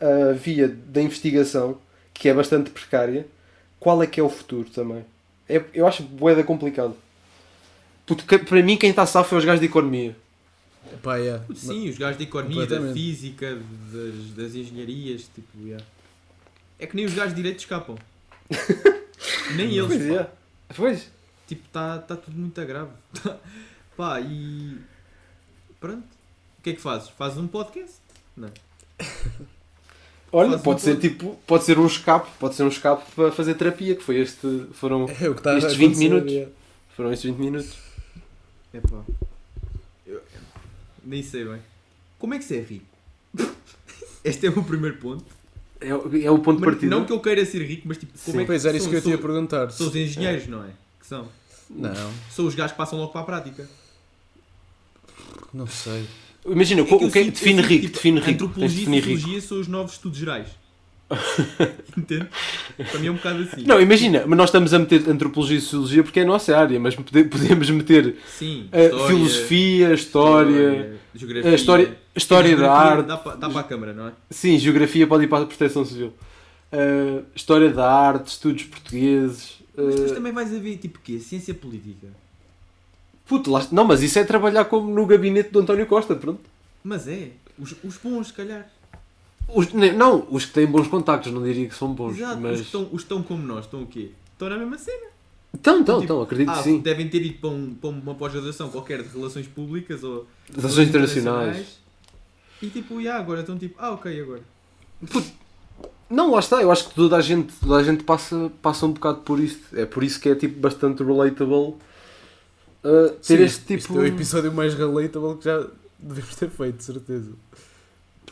[0.00, 1.78] a, a via da investigação,
[2.14, 3.26] que é bastante precária,
[3.78, 5.04] qual é que é o futuro também?
[5.48, 6.96] É, eu acho boeda complicado.
[8.06, 10.16] Porque para mim quem está safo é os gajos de economia.
[11.02, 11.44] Pá, yeah.
[11.54, 13.58] Sim, os gajos da economia, da física,
[13.92, 15.84] das, das engenharias, tipo, yeah.
[16.78, 17.96] É que nem os gajos de direito escapam.
[19.56, 19.86] nem eles.
[19.88, 20.14] Pois pá.
[20.14, 20.30] é.
[20.74, 21.10] Pois.
[21.48, 22.90] Tipo, está tá tudo muito grave.
[23.96, 24.76] Pá, e.
[25.80, 26.04] Pronto.
[26.58, 27.08] O que é que fazes?
[27.10, 27.94] Fazes um podcast?
[28.36, 28.50] Não.
[30.32, 33.30] Olha, Faz um pode ser tipo, pode ser um escape, pode ser um escape para
[33.32, 36.54] fazer terapia, que foi este, foram, É o que está a Estes 20 acontecer, minutos.
[36.96, 37.85] foram estes 20 minutos.
[38.76, 39.02] É pá.
[40.06, 40.22] Eu-
[41.04, 41.60] Nem sei bem.
[42.18, 42.84] Como é que se é rico?
[44.24, 45.24] Este é o meu primeiro ponto.
[45.80, 46.94] É, o- é o ponto de partida.
[46.94, 48.38] não que eu queira ser rico, mas tipo, como Sim.
[48.38, 49.70] é que Pois era isso são- que eu te ia são- perguntar.
[49.70, 50.70] São os engenheiros, não é?
[51.00, 51.28] Que são.
[51.70, 53.68] Não, São os gajos que passam logo para a prática.
[55.52, 56.06] não sei.
[56.44, 57.82] Imagina, É que o que é que sinto- define sinto, rico?
[57.86, 58.26] tipo, Define rico.
[58.26, 59.14] Tens de Antropologia e definir rico.
[59.20, 60.48] sociologia são os novos estudos gerais.
[61.96, 62.26] Entende?
[62.90, 63.62] Para mim é um bocado assim.
[63.64, 66.78] Não, imagina, mas nós estamos a meter antropologia e sociologia porque é a nossa área,
[66.80, 68.68] mas pode- podemos meter Sim.
[68.72, 71.50] eh, história, filosofia, história, geografia.
[71.50, 74.12] a história, história da Geografia arte, Dá para, dá para a câmara, não é?
[74.30, 76.12] sim, geografia pode ir para a proteção civil,
[76.72, 79.58] Eh, história da arte, estudos portugueses.
[79.76, 81.18] Mas eh, depois também vais a ver, tipo, o quê?
[81.20, 82.08] Ciência política.
[83.28, 86.40] puto, lá- não, mas isso é trabalhar como no gabinete do António Costa, pronto.
[86.82, 87.28] Mas é.
[87.58, 88.68] Os, os bons, se calhar.
[89.48, 92.36] Os, não, os que têm bons contactos, não diria que são bons, Exato.
[92.36, 92.60] Os, mas...
[92.60, 94.10] que estão, os que estão como nós, estão o quê?
[94.32, 95.06] Estão na mesma cena.
[95.54, 96.80] Então, então, Tipo, então, acredito ah, que sim.
[96.80, 101.78] devem ter ido para, um, para uma pós-graduação qualquer de relações públicas ou Relações internacionais.
[102.60, 104.42] E tipo, já, agora estão tipo, ah, ok, agora.
[106.08, 108.92] Não, lá está, eu acho que toda a gente, toda a gente passa, passa um
[108.92, 109.76] bocado por isto.
[109.76, 111.74] É por isso que é tipo bastante relatable
[112.84, 115.66] uh, ter Sim, este tipo, Este é o episódio mais relatable que já
[115.98, 117.32] devemos ter feito, de certeza.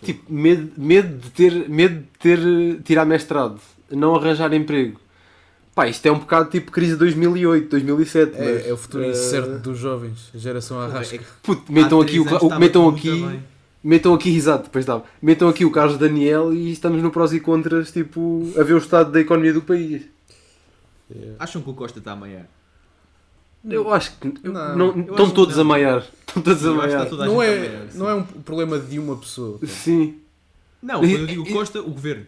[0.04, 3.58] Tipo medo, medo de ter, medo de ter tirar mestrado,
[3.90, 5.00] não arranjar emprego.
[5.74, 8.32] Pá, isto é um bocado tipo crise de 2008, 2007.
[8.38, 11.16] mas, É, é o futuro uh, incerto dos jovens, a geração arrasca.
[11.16, 13.40] É Puto, metam aqui, o, o- metam aqui,
[13.82, 17.40] metam aqui, exato, depois estava, metam aqui o Carlos Daniel e estamos no prós e
[17.40, 20.02] contras, tipo, a ver o estado da economia do país.
[21.10, 21.34] Yeah.
[21.40, 22.46] Acham que o Costa está a maiar?
[23.68, 25.62] Eu acho que Não, não, eu estão acho que todos não.
[25.62, 26.04] a maiar.
[26.26, 26.96] Estão todos Sim, a que maiar.
[26.98, 29.58] está toda a Não é, maiar, não é um problema de uma pessoa.
[29.66, 30.16] Sim.
[30.82, 32.26] Não, quando eu digo Costa, o governo.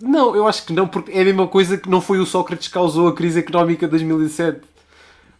[0.00, 2.68] Não, eu acho que não, porque é a mesma coisa que não foi o Sócrates
[2.68, 4.60] que causou a crise económica de 2007.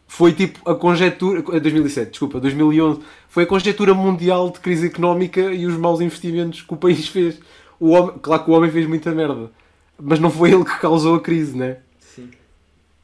[0.07, 1.43] Foi tipo a conjetura.
[1.53, 3.01] eh, 2007, desculpa, 2011.
[3.29, 7.41] Foi a conjetura mundial de crise económica e os maus investimentos que o país fez.
[7.81, 9.51] O homem, claro que o homem fez muita merda.
[10.01, 11.79] Mas não foi ele que causou a crise, né?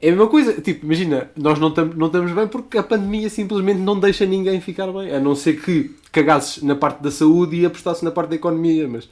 [0.01, 0.07] Sim.
[0.07, 0.61] É a mesma coisa.
[0.61, 4.61] Tipo, imagina, nós não estamos não estamos bem porque a pandemia simplesmente não deixa ninguém
[4.61, 5.13] ficar bem.
[5.15, 8.87] A não ser que cagasses na parte da saúde e apostasses na parte da economia.
[8.89, 9.09] Mas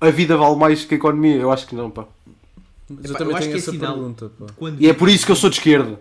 [0.00, 1.36] a vida vale mais que a economia.
[1.36, 2.06] Eu acho que não, pá.
[2.88, 3.94] Mas Epá, eu também eu acho tenho que é essa sinal.
[3.94, 4.32] pergunta.
[4.38, 4.46] Pá.
[4.56, 6.00] Quando E é por isso que eu sou de esquerda.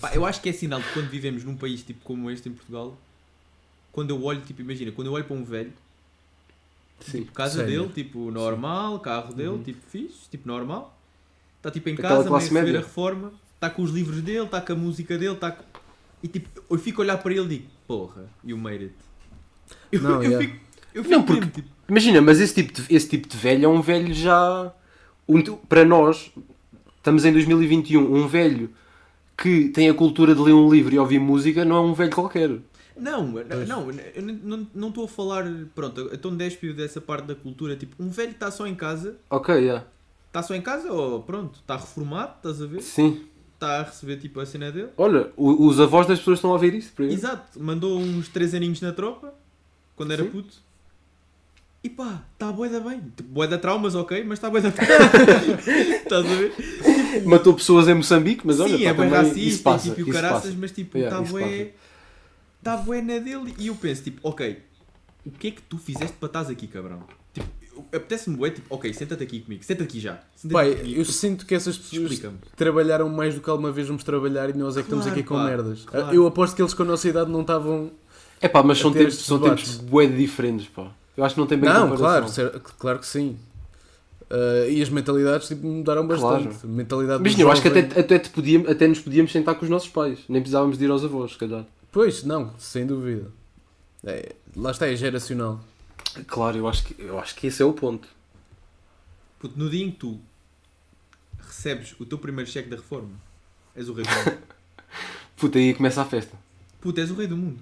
[0.00, 2.52] Pá, eu acho que é sinal de quando vivemos num país tipo como este em
[2.52, 2.96] Portugal,
[3.92, 5.72] quando eu olho, tipo, imagina, quando eu olho para um velho,
[7.00, 7.20] Sim.
[7.20, 7.82] tipo, casa Sério?
[7.82, 9.62] dele, tipo, normal, carro dele, Uhum.
[9.62, 10.98] tipo, fixe, tipo, normal.
[11.58, 12.78] Está tipo em Aquela casa, meio a receber média.
[12.78, 15.64] a reforma, está com os livros dele, está com a música dele, está com...
[16.22, 18.94] E tipo, eu fico a olhar para ele e digo, porra, you made it.
[19.92, 20.38] Eu, Não, eu yeah.
[20.46, 20.64] fico,
[20.94, 23.64] eu fico Não, porque- mesmo, tipo, Imagina, mas esse tipo de, esse tipo de velho
[23.64, 24.72] é um velho já.
[25.28, 26.32] um- para nós,
[26.96, 28.70] estamos em 2021, um velho
[29.36, 32.12] que tem a cultura de ler um livro e ouvir música não é um velho
[32.14, 32.50] qualquer.
[32.96, 33.68] Não, Pois.
[33.68, 35.44] não, eu não- estou a falar.
[35.74, 37.76] Pronto, então despio dessa parte da cultura.
[37.76, 39.84] Tipo, um velho está só em casa, Ok, yeah.
[40.28, 42.80] está só em casa ou pronto, está reformado, estás a ver?
[42.82, 43.26] sim.
[43.66, 44.90] Está a receber tipo a cena dele.
[44.96, 47.18] Olha, o- os avós das pessoas estão a ouvir isso, por exemplo.
[47.20, 49.34] Exato, mandou uns 3 aninhos na tropa
[49.96, 50.30] quando era Sim.
[50.30, 50.54] puto.
[51.82, 53.00] E pá, está bué da bem.
[53.16, 56.52] Tipo, bué da traumas, ok, mas está bué da Estás a ver?
[57.24, 60.70] Matou pessoas em Moçambique, mas olha, Sim, é bem racista isso passa, tipo, caraças, mas
[60.70, 61.72] tipo, Yeah, está isso bué.
[62.58, 63.52] Está bué na dele.
[63.58, 64.58] E eu penso, tipo, ok,
[65.24, 67.02] o que é que tu fizeste para estás aqui, cabrão?
[67.92, 70.18] Apetece-me bué, tipo, ok, senta-te aqui comigo, senta-te aqui já.
[70.34, 72.20] Senta-te Pai, aqui eu sinto que essas pessoas
[72.56, 75.28] trabalharam mais do que alguma vez vamos trabalhar e nós é que estamos Claro, aqui
[75.28, 75.84] com pá, merdas.
[75.84, 76.14] claro.
[76.14, 77.90] Eu aposto que eles com a nossa idade não estavam.
[78.40, 80.90] É pá, mas são tempos, são tempos bué diferentes, pá.
[81.16, 82.26] Eu acho que não tem bem Não, claro,
[82.78, 83.36] claro que sim.
[84.28, 86.44] Uh, e as mentalidades tipo, mudaram Claro.
[86.44, 86.66] bastante.
[86.66, 89.64] Mentalidade do Mas eu acho que até, até, te podíamos, até nos podíamos sentar com
[89.64, 90.18] os nossos pais.
[90.28, 91.64] Nem precisávamos de ir aos avós, se calhar.
[91.92, 93.28] Pois, não, sem dúvida.
[94.04, 95.60] É, lá está, é geracional.
[96.24, 98.08] Claro, eu acho que, eu acho que esse é o ponto.
[99.38, 100.20] Puto, no dia em que tu
[101.38, 103.10] recebes o teu primeiro cheque da reforma,
[103.74, 104.38] és o rei do mundo.
[105.36, 106.36] Puta, aí começa a festa.
[106.80, 107.58] Puto, és o rei do mundo.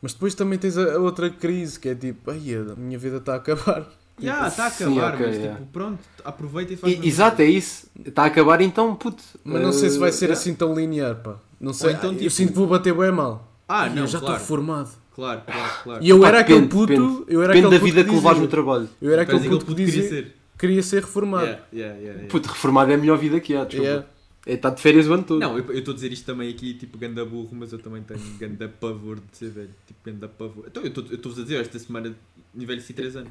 [0.00, 3.34] Mas depois também tens a, outra crise que é tipo, ai, a minha vida está
[3.34, 3.86] a acabar.
[4.18, 5.58] Já, está a sim, acabar, ok, mas yeah.
[5.58, 6.92] tipo, pronto, aproveita e faz.
[6.92, 7.86] E- exato, é isso.
[8.04, 9.22] Está a acabar então, puto.
[9.42, 10.32] Mas não sei se vai eh, ser é.
[10.34, 11.36] assim tão linear, pá.
[11.58, 11.92] Não sei.
[11.92, 13.50] então, eu tipo- sinto que vou bater bem mal.
[13.66, 14.90] Ah, Ai, não, eu já estou claro, reformado.
[15.14, 16.04] Claro, claro, claro.
[16.04, 16.86] E eu era aquele puto.
[16.86, 17.24] depende.
[17.28, 18.88] Eu era Depende da aquele vida puto que dizia- levares no trabalho.
[19.00, 20.36] Eu era aquele puto que queria dizia ser.
[20.58, 21.44] queria ser reformado.
[21.46, 22.28] Yeah, yeah, yeah, yeah.
[22.28, 23.84] Puto, reformado é a melhor vida que há, desculpa.
[23.88, 24.06] Yeah.
[24.44, 25.38] É estar de férias o ano todo.
[25.38, 28.18] Não, eu estou a dizer isto também aqui, tipo, ganda burro, mas eu também tenho
[28.40, 29.70] ganda pavor de ser velho.
[29.86, 30.64] Tipo, ganda pavor.
[30.66, 32.12] Então, eu estou- eu estou-vos a dizer, esta semana
[32.52, 33.30] envelheci 3 anos.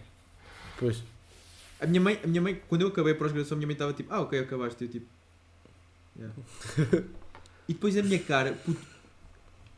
[0.80, 1.04] Pois.
[1.82, 3.92] A minha mãe, a minha mãe quando eu acabei a pós-graduação, a minha mãe estava
[3.92, 4.84] tipo, ah, ok, acabaste.
[4.86, 5.06] Eu tipo,
[6.18, 6.34] yeah.
[7.68, 8.80] E depois a minha cara, puto,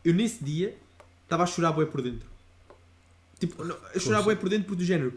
[0.06, 0.76] eu nesse dia
[1.24, 2.28] estava a chorar bué por dentro.
[3.40, 4.24] Tipo, não, a chorar Poxa.
[4.24, 5.14] bué por dentro por do género.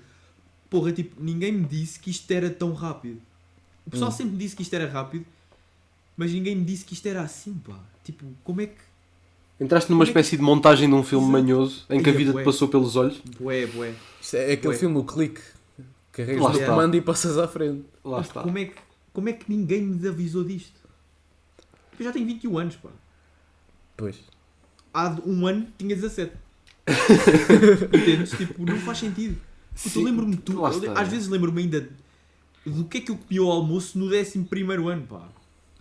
[0.69, 3.21] Porra, tipo, ninguém me disse que isto era tão rápido.
[3.87, 4.15] O pessoal Hum.
[4.15, 5.25] sempre me disse que isto era rápido,
[6.17, 7.79] mas ninguém me disse que isto era assim, pá.
[8.05, 8.81] Tipo, como é que.
[9.61, 11.43] Entraste numa Como é que- espécie de montagem de um filme Exato.
[11.43, 12.43] manhoso em que a vida bué.
[12.43, 13.21] te passou pelos olhos.
[13.41, 13.95] Bué, bué.
[14.21, 14.79] Isto é aquele Ué.
[14.79, 15.41] filme, o clique.
[16.13, 16.67] Carregas Lá no está.
[16.71, 17.85] comando e passas à frente.
[18.05, 18.43] Lá Puto, está.
[18.43, 18.75] Como é, que,
[19.13, 20.81] como é que ninguém me avisou disto?
[21.99, 22.89] Eu já tenho 21 anos, pá.
[23.97, 24.17] Pois.
[24.97, 26.33] Há um ano tinha 17.
[27.93, 28.31] Entendes?
[28.31, 29.37] Tipo, não faz sentido.
[29.75, 30.65] Sim, eu lembro-me tudo.
[30.65, 30.99] Eu está.
[30.99, 31.87] Às vezes lembro-me ainda
[32.65, 34.47] do que é que eu comi ao almoço no 11
[34.91, 35.29] ano, pá.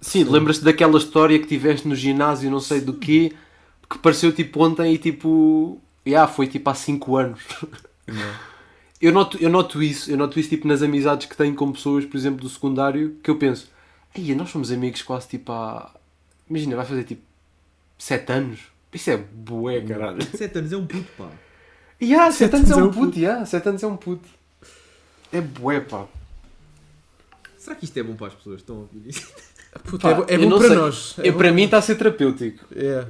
[0.01, 3.31] Sim, lembras-te daquela história que tiveste no ginásio, não sei do quê,
[3.89, 5.81] que pareceu tipo ontem e tipo.
[6.05, 7.39] Yeah, foi tipo há 5 anos.
[9.01, 12.03] Eu noto, eu noto isso, eu noto isso tipo nas amizades que tenho com pessoas,
[12.03, 13.69] por exemplo, do secundário, que eu penso,
[14.13, 15.93] aí nós somos amigos quase tipo há.
[16.49, 17.21] Imagina, vai fazer tipo
[17.97, 18.74] 7 anos.
[18.95, 20.21] Isso é bué, caralho.
[20.35, 21.29] 7 anos é um puto, pá.
[22.19, 22.99] Ah, 7 anos é um puto.
[23.05, 24.29] puto, yeah, 7 anos é um puto.
[25.31, 26.05] É bué, pá.
[27.57, 28.61] Será que isto é bom para as pessoas?
[28.61, 29.27] Estão a ouvir isto?
[29.83, 30.77] Puta, Pá, é, é bom para sei.
[30.77, 31.15] nós.
[31.17, 32.63] É para mim está a ser terapêutico.
[32.73, 33.05] É.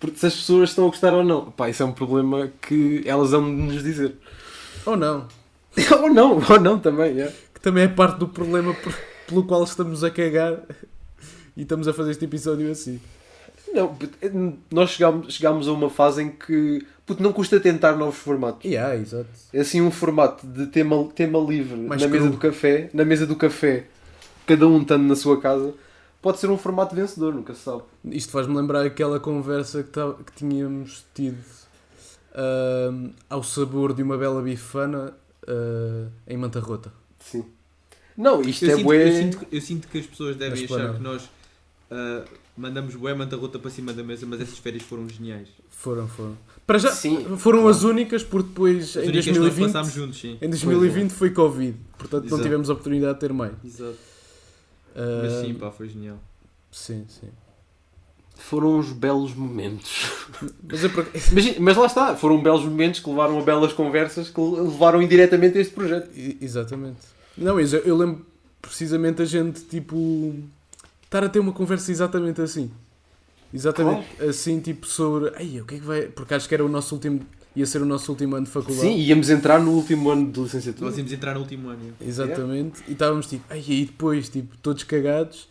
[0.00, 3.02] Porque se as pessoas estão a gostar ou não, pá, isso é um problema que
[3.06, 4.16] elas vão nos dizer.
[4.84, 5.28] Ou não.
[6.02, 7.32] ou não, ou não também, é.
[7.54, 8.98] Que também é parte do problema por-
[9.28, 10.60] pelo qual estamos a cagar
[11.56, 13.00] e estamos a fazer este episódio assim.
[13.72, 14.30] Não, é,
[14.70, 18.64] nós chegámos, chegámos a uma fase em que puto, não custa tentar novos formatos.
[18.64, 19.28] E há, exato.
[19.52, 22.32] É assim um formato de tema, tema livre Mais na mesa cru.
[22.32, 23.86] do café, na mesa do café,
[24.46, 25.72] cada um estando na sua casa,
[26.20, 27.82] pode ser um formato vencedor, nunca se sabe.
[28.04, 31.38] Isto faz-me lembrar aquela conversa que, que tínhamos tido
[32.34, 35.14] ahm, ao sabor de uma bela bifana
[35.46, 36.92] ah, em Manta Rota.
[37.18, 37.44] Sim.
[38.16, 39.08] Não, isto Eu é sinto, bué...
[39.08, 41.30] eu, sinto, eu sinto que as pessoas devem Mas achar que nós
[41.90, 42.24] ah,
[42.58, 45.48] mandamos bué manta rota para cima da mesa, mas essas férias foram geniais.
[45.70, 46.36] Foram, foram.
[46.66, 47.68] Para já, Sim, foram claro.
[47.68, 50.36] as únicas, porque depois As em únicas que nós 2020, passámos juntos, sim.
[50.42, 51.76] em 2020 foi Covid.
[51.96, 52.42] Portanto, não Exato.
[52.42, 53.52] tivemos a oportunidade de ter mais.
[53.64, 53.96] Exato.
[54.94, 56.18] Ah, Mas sim, pá, foi genial.
[56.72, 57.28] sim, sim.
[58.36, 60.10] Foram uns belos momentos.
[60.68, 64.30] Mas é por- Imagina- mas lá está, foram belos momentos que levaram a belas conversas
[64.30, 66.08] que levaram indiretamente a este projeto.
[66.16, 66.98] I- Exatamente.
[67.36, 68.24] Não, mas eu, eu lembro
[68.62, 70.34] precisamente a gente, tipo,
[71.08, 72.70] estar a ter uma conversa exatamente assim.
[73.52, 75.32] Exatamente assim, tipo, sobre.
[75.36, 76.02] Ai, o que é que vai.
[76.02, 77.20] Porque acho que era o nosso último
[77.56, 78.86] ia ser o nosso último ano de faculdade.
[78.86, 80.86] Sim, íamos entrar no último ano de licenciatura.
[80.86, 81.92] Nós íamos entrar no último ano.
[82.00, 82.82] Exatamente.
[82.86, 85.48] E estávamos tipo, ai, e aí depois, tipo, todos cagados.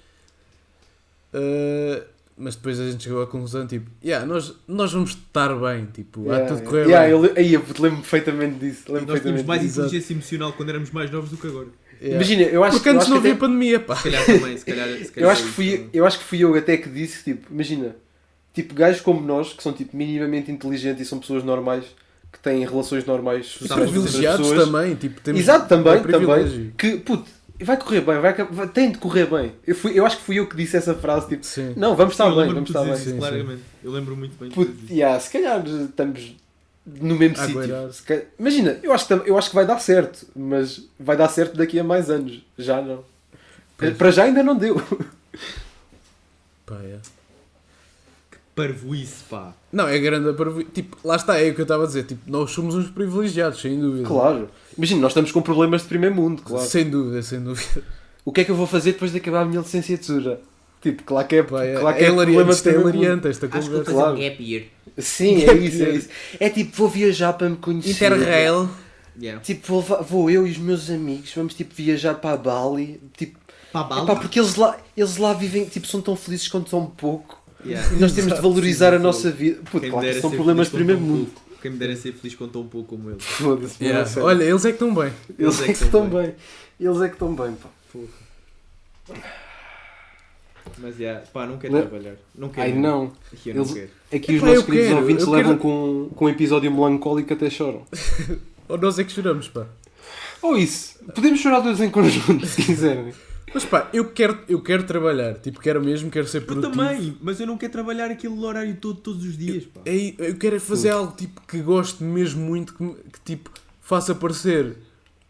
[1.34, 2.06] Uh,
[2.38, 6.22] mas depois a gente chegou à conclusão, tipo, yeah, nós, nós vamos estar bem, tipo,
[6.22, 7.30] Yeah, há tudo correr yeah, bem.
[7.30, 8.84] eu, aí, eu lembro perfeitamente disso.
[8.88, 9.74] E Lembro nós tínhamos mais disso.
[9.74, 9.88] Exato.
[9.88, 11.68] inteligência emocional quando éramos mais novos do que agora.
[12.00, 12.16] Yeah.
[12.16, 13.96] Imagina, eu acho Porque eu antes acho não havia até- pandemia, pá.
[13.96, 14.88] Se calhar também, se calhar.
[14.88, 15.90] Se calhar Eu acho, que é fui, isso.
[15.94, 17.96] eu acho que fui eu até que disse, tipo, imagina,
[18.54, 21.86] tipo, gajos como nós, que são tipo minimamente inteligentes e são pessoas normais,
[22.32, 24.66] que têm relações normais E privilegiados pessoas.
[24.70, 26.74] também, tipo, temos Exato, também, é também.
[26.78, 27.26] Que, puto,
[27.62, 29.54] vai correr bem, vai, vai- tem de correr bem.
[29.66, 31.74] Eu, fui, eu acho que fui eu que disse essa frase, tipo, Sim.
[31.76, 32.94] não, vamos Sim, estar eu bem, vamos estar bem.
[32.94, 33.18] isso, Sim, sim.
[33.18, 33.62] claramente.
[33.84, 36.36] Eu lembro muito bem Puto, yeah, se calhar estamos
[37.02, 38.24] no mesmo sítio.
[38.40, 41.80] Imagina, eu acho, que, eu acho que vai dar certo, mas vai dar certo daqui
[41.80, 42.42] a mais anos.
[42.58, 43.04] Já não.
[43.78, 43.96] Pois.
[43.98, 44.82] Para já ainda não deu.
[46.66, 46.98] Pá, é.
[48.56, 49.54] Parvoíce, pá.
[49.72, 52.06] Não, é grande a parvo- Tipo, lá está, é o que eu estava a dizer.
[52.06, 54.08] Tipo, nós somos uns privilegiados, sem dúvida.
[54.08, 54.50] Claro.
[54.76, 56.66] Imagina, nós estamos com problemas de primeiro mundo, claro.
[56.66, 57.84] Sem dúvida, sem dúvida.
[58.26, 60.42] O que é que eu vou fazer depois de acabar a minha licenciatura?
[60.82, 62.72] Tipo, claro que é, Pá, é, claro que é é hilariante, problema de isto é
[62.74, 64.64] hilariante esta Acho que vou fazer um gap year.
[64.98, 66.10] Sim, é isso, é isso.
[66.40, 67.92] É tipo, vou viajar para me conhecer.
[67.92, 68.70] Interrail.
[69.20, 69.42] Yeah.
[69.42, 73.02] Tipo, vou, vou eu e os meus amigos, vamos tipo viajar para Bali.
[73.18, 73.40] Tipo,
[73.72, 74.16] Pá, epá, bala.
[74.16, 77.42] porque eles lá, eles lá vivem, tipo, são tão felizes quanto tão pouco.
[77.66, 77.96] Yeah.
[77.96, 79.60] E nós temos de valorizar a nossa vida.
[79.70, 81.32] Puto, claro que são problemas de primeiro mundo.
[81.32, 81.48] pouco.
[81.62, 83.20] Quem me dera ser feliz com tão pouco como ele.
[83.20, 84.10] Foda-se, Yeah.
[84.10, 84.20] é.
[84.22, 85.12] Olha, eles é que estão bem.
[85.38, 86.36] eles é que estão bem.
[86.80, 87.70] Eles é que estão bem, pá.
[90.80, 91.82] Mas, yeah, pá, não quero Não.
[91.82, 92.16] trabalhar.
[92.36, 92.72] Não quero.
[92.72, 93.12] Ai não.
[93.46, 93.90] Eu não Eles- quero.
[94.14, 96.72] Aqui os Epá, nossos eu queridos quero, ouvintes eu levam quero- com, com um episódio
[96.72, 97.84] melancólico até choram.
[98.70, 99.66] Ou nós é que choramos, pá.
[100.42, 101.00] Ou isso.
[101.16, 103.14] Podemos chorar dois em conjunto, se quiserem.
[103.54, 105.36] Mas pá, eu quero, eu quero trabalhar.
[105.36, 106.74] Tipo, quero mesmo, quero ser Eu produtivo.
[106.76, 109.82] também, mas eu não quero trabalhar aquele horário todo todos os dias, pá.
[109.86, 113.50] É, eu quero é fazer algo tipo, que gosto mesmo muito, que, que tipo,
[113.82, 114.76] faça parecer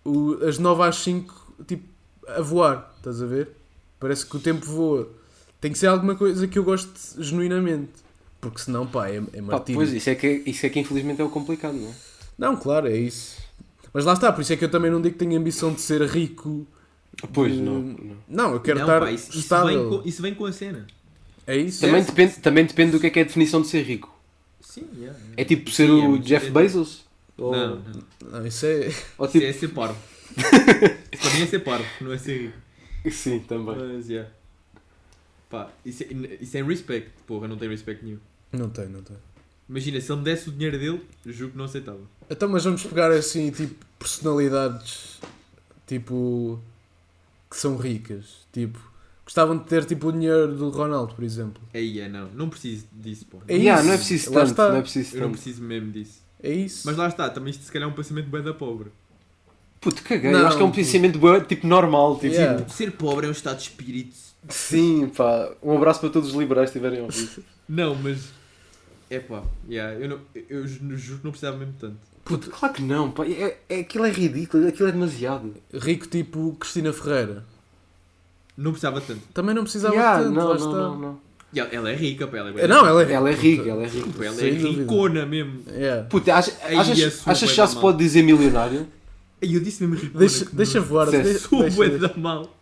[0.04, 1.84] o, as 9 às 5 tipo,
[2.28, 2.92] a voar.
[2.98, 3.50] Estás a ver?
[4.00, 5.08] Parece que o tempo voa.
[5.60, 7.92] Tem que ser alguma coisa que eu goste genuinamente.
[8.40, 9.80] Porque senão, pá, é, é Pá, martírio.
[9.80, 11.94] pois, isso é, que, isso é que infelizmente é o complicado, não é?
[12.38, 13.38] Não, claro, é isso.
[13.94, 15.82] Mas lá está, por isso é que eu também não digo que tenho ambição de
[15.82, 16.68] ser rico.
[17.34, 17.80] Pois, de- não.
[17.82, 18.18] não.
[18.28, 19.90] Não, eu quero não, estar pá, isso, isso, estável.
[19.90, 20.86] vem com, isso vem com a cena.
[21.48, 21.82] É isso.
[21.82, 22.04] Também, é.
[22.04, 24.16] depende, também depende do que é que é a definição de ser rico.
[24.62, 25.34] Sim, yeah, yeah.
[25.36, 26.68] É tipo ser Sim, é o muito Jeff diferente.
[26.72, 27.06] Bezos?
[27.38, 28.32] Ou, Não, não.
[28.32, 28.94] Não, isso é.
[29.18, 29.46] ou Isso tipo...
[29.46, 29.98] é ser parvo.
[31.12, 32.58] Isso para mim é ser parvo, não é ser rico.
[33.16, 33.76] Sim, também.
[33.76, 34.30] Mas, yeah.
[35.50, 36.08] Pá, isso é,
[36.42, 37.10] isso é respect.
[37.26, 38.20] Porra, não tem respect nenhum.
[38.52, 39.16] Não tem, não tem.
[39.70, 42.00] Imagina, se ele me desse o dinheiro dele, juro que não aceitava.
[42.30, 45.20] Então, mas vamos pegar assim, tipo, personalidades,
[45.86, 46.60] tipo,
[47.50, 48.46] que são ricas.
[48.54, 48.80] Tipo,
[49.26, 51.62] gostavam de ter, tipo, o dinheiro do Ronaldo, por exemplo.
[51.74, 52.30] Aí é, não.
[52.30, 53.44] Não preciso disso, porra.
[53.48, 53.88] É Yeah, isso.
[53.88, 54.70] não é preciso Lá tanto, está.
[54.70, 56.22] não é preciso Eu não preciso mesmo disso.
[56.42, 56.84] É isso.
[56.86, 58.90] Mas lá está, também isto se calhar é um pensamento bem da pobre.
[59.82, 60.32] Puto, caguei.
[60.32, 62.16] Não, eu acho que é um pensamento bué, tipo normal.
[62.20, 62.68] Tipo, Yeah.
[62.70, 64.16] Ser pobre é um estado de espírito.
[64.50, 65.52] Sim, pá.
[65.62, 67.30] Um abraço para todos os liberais que estiverem a ouvir.
[67.68, 68.36] Não, mas.
[69.10, 71.96] É pá, yeah, eu, não, eu, eu ju- juro que não precisava mesmo tanto.
[72.26, 73.26] Puto, claro que não, pá.
[73.26, 75.54] É, é, aquilo é ridículo, aquilo é demasiado.
[75.74, 77.46] Rico, tipo, Cristina Ferreira.
[78.58, 79.22] Não precisava tanto.
[79.34, 80.68] Também não precisava Yeah, tanto, não, não, está.
[80.70, 81.28] não, não.
[81.56, 83.84] Ela, ela é rica, pá, ela é É, Não, ela é Ela é rica, ela
[83.84, 84.10] é rica.
[84.26, 84.82] Ela é dúvida.
[84.82, 85.64] ricona mesmo.
[85.70, 86.04] Yeah.
[86.10, 87.82] Puta, achas, Ai, achas, sua achas que já se mal.
[87.84, 88.88] pode dizer milionário?
[89.42, 90.20] Eu disse mesmo ricona.
[90.20, 91.08] Deixa, deixa voar.
[91.40, 92.57] Sou bué da mal.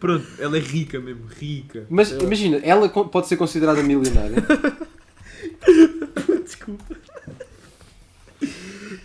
[0.00, 1.86] Pronto, ela é rica mesmo, rica.
[1.90, 4.36] Mas imagina, ela pode ser considerada milionária.
[6.44, 6.96] Desculpa.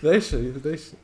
[0.02, 0.96] Deixa, deixa.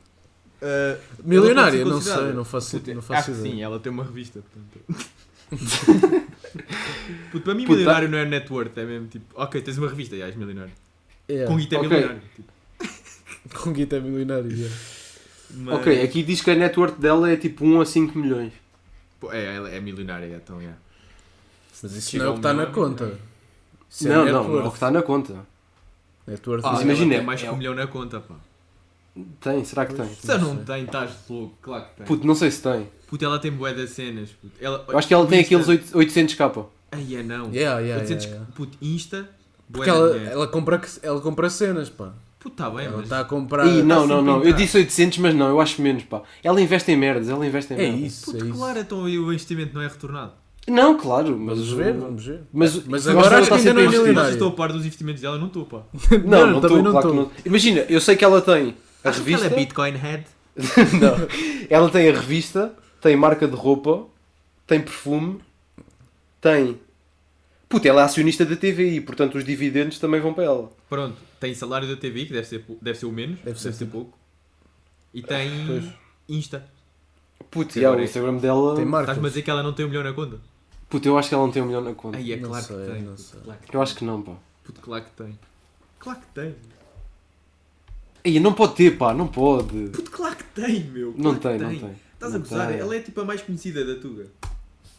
[0.62, 1.80] Uh, Milionária?
[1.82, 3.54] ela Não sei, não faço, Puta, não faço que ideia.
[3.54, 4.40] sim, ela tem uma revista.
[4.42, 5.06] Portanto.
[7.30, 7.76] Puto, para mim, Puta.
[7.78, 10.72] milionário não é net worth, é mesmo tipo, ok, tens uma revista, já és milionário.
[11.28, 11.50] Yeah.
[11.50, 11.90] Com guita é Ok.
[11.90, 12.22] milionário.
[12.34, 12.52] Tipo.
[13.62, 14.50] Com guita é milionário.
[14.50, 14.74] yeah.
[15.58, 18.52] Mas- Ok, aqui diz que a net worth dela é tipo 1 a 5 milhões.
[19.32, 20.74] É, ela é milionária, então, é.
[21.82, 23.18] Mas isso Chega não é o que está na conta.
[23.90, 25.34] Isso é não, net não, não é o que está na conta.
[26.28, 26.32] Ah,
[26.72, 28.34] Mas é- imagina, tem mais é que um o- milhão na conta, pá.
[29.40, 30.08] Tem, será que tem?
[30.08, 32.06] Se ela não tem, estás louco, claro que tem.
[32.06, 32.88] Puto, não sei se tem.
[33.06, 34.30] Puto, ela tem bué das cenas.
[34.30, 34.52] Puto.
[34.60, 36.66] Ela, Eu acho que ela tem aqueles 8 800k.
[36.92, 37.50] Ai, é não.
[37.52, 38.46] Yeah, yeah, 800 yeah, yeah.
[38.54, 42.12] Puto, Insta, bué Porque ela, ela, compra, ela compra cenas, pá.
[42.38, 43.04] Puto, tá bem, Ela mas...
[43.04, 43.66] está a comprar.
[43.66, 44.42] Ih, não, não, não.
[44.44, 46.22] Eu disse 800, mas não, eu acho menos, pá.
[46.44, 48.00] Ela investe em merdas, ela investe em É merdas.
[48.00, 48.58] isso, Puto, é isso.
[48.58, 50.32] claro, então o investimento não é retornado.
[50.68, 51.58] Não, claro, mas.
[51.58, 52.40] Vamos ver, vamos ver.
[52.52, 55.22] Mas, Mas eu agora acho que ainda não é está sempre a par dos investimentos
[55.22, 55.38] dela?
[55.38, 55.82] Não estou, pá.
[56.24, 57.14] Não, Não, estou, não claro que estou.
[57.14, 57.30] não.
[57.44, 59.46] Imagina, eu sei que ela tem a Acho que ela revista.
[59.46, 60.24] é Bitcoin head.
[61.00, 61.14] não.
[61.70, 64.06] Ela tem a revista, tem marca de roupa,
[64.66, 65.38] tem perfume,
[66.40, 66.78] tem.
[67.68, 70.70] Puta, ela é acionista da TVI, portanto os dividendos também vão para ela.
[70.88, 73.90] Pronto, tem salário da TV, que deve ser, deve ser o menos, Deve ser tipo-
[73.92, 74.18] pouco.
[75.14, 75.84] E tem Pois.
[76.28, 76.68] Insta.
[77.70, 78.76] Sim, yeah, o é- Instagram dela.
[78.76, 79.10] Tem marcas.
[79.10, 80.40] Estás-me a dizer que ela não tem um milhão na conta?
[80.90, 82.16] Puto, eu acho que ela não tem um milhão na conta.
[82.18, 83.02] Aí é Não claro sei, que tem.
[83.02, 83.40] não sei.
[83.40, 84.34] Claro que Eu acho que não, pá.
[84.64, 85.38] Puto, claro que tem.
[85.98, 86.54] Claro que tem.
[88.24, 89.88] Aí não pode ter, pá, não pode.
[89.90, 91.14] Puto, claro que tem, meu.
[91.16, 92.00] Não claro tem, que não tem.
[92.14, 92.68] Estás a Não gozar?
[92.68, 92.78] tem.
[92.78, 94.26] Ela é tipo a mais conhecida da Tuga.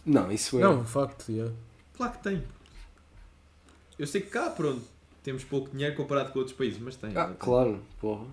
[0.05, 0.61] Não, isso é.
[0.61, 1.53] Não, facto, yeah.
[1.95, 2.43] Claro que tem.
[3.99, 4.81] Eu sei que cá, pronto,
[5.27, 7.11] temos pouco dinheiro comparado com outros países, mas tem.
[7.13, 8.23] Ah, claro, porra.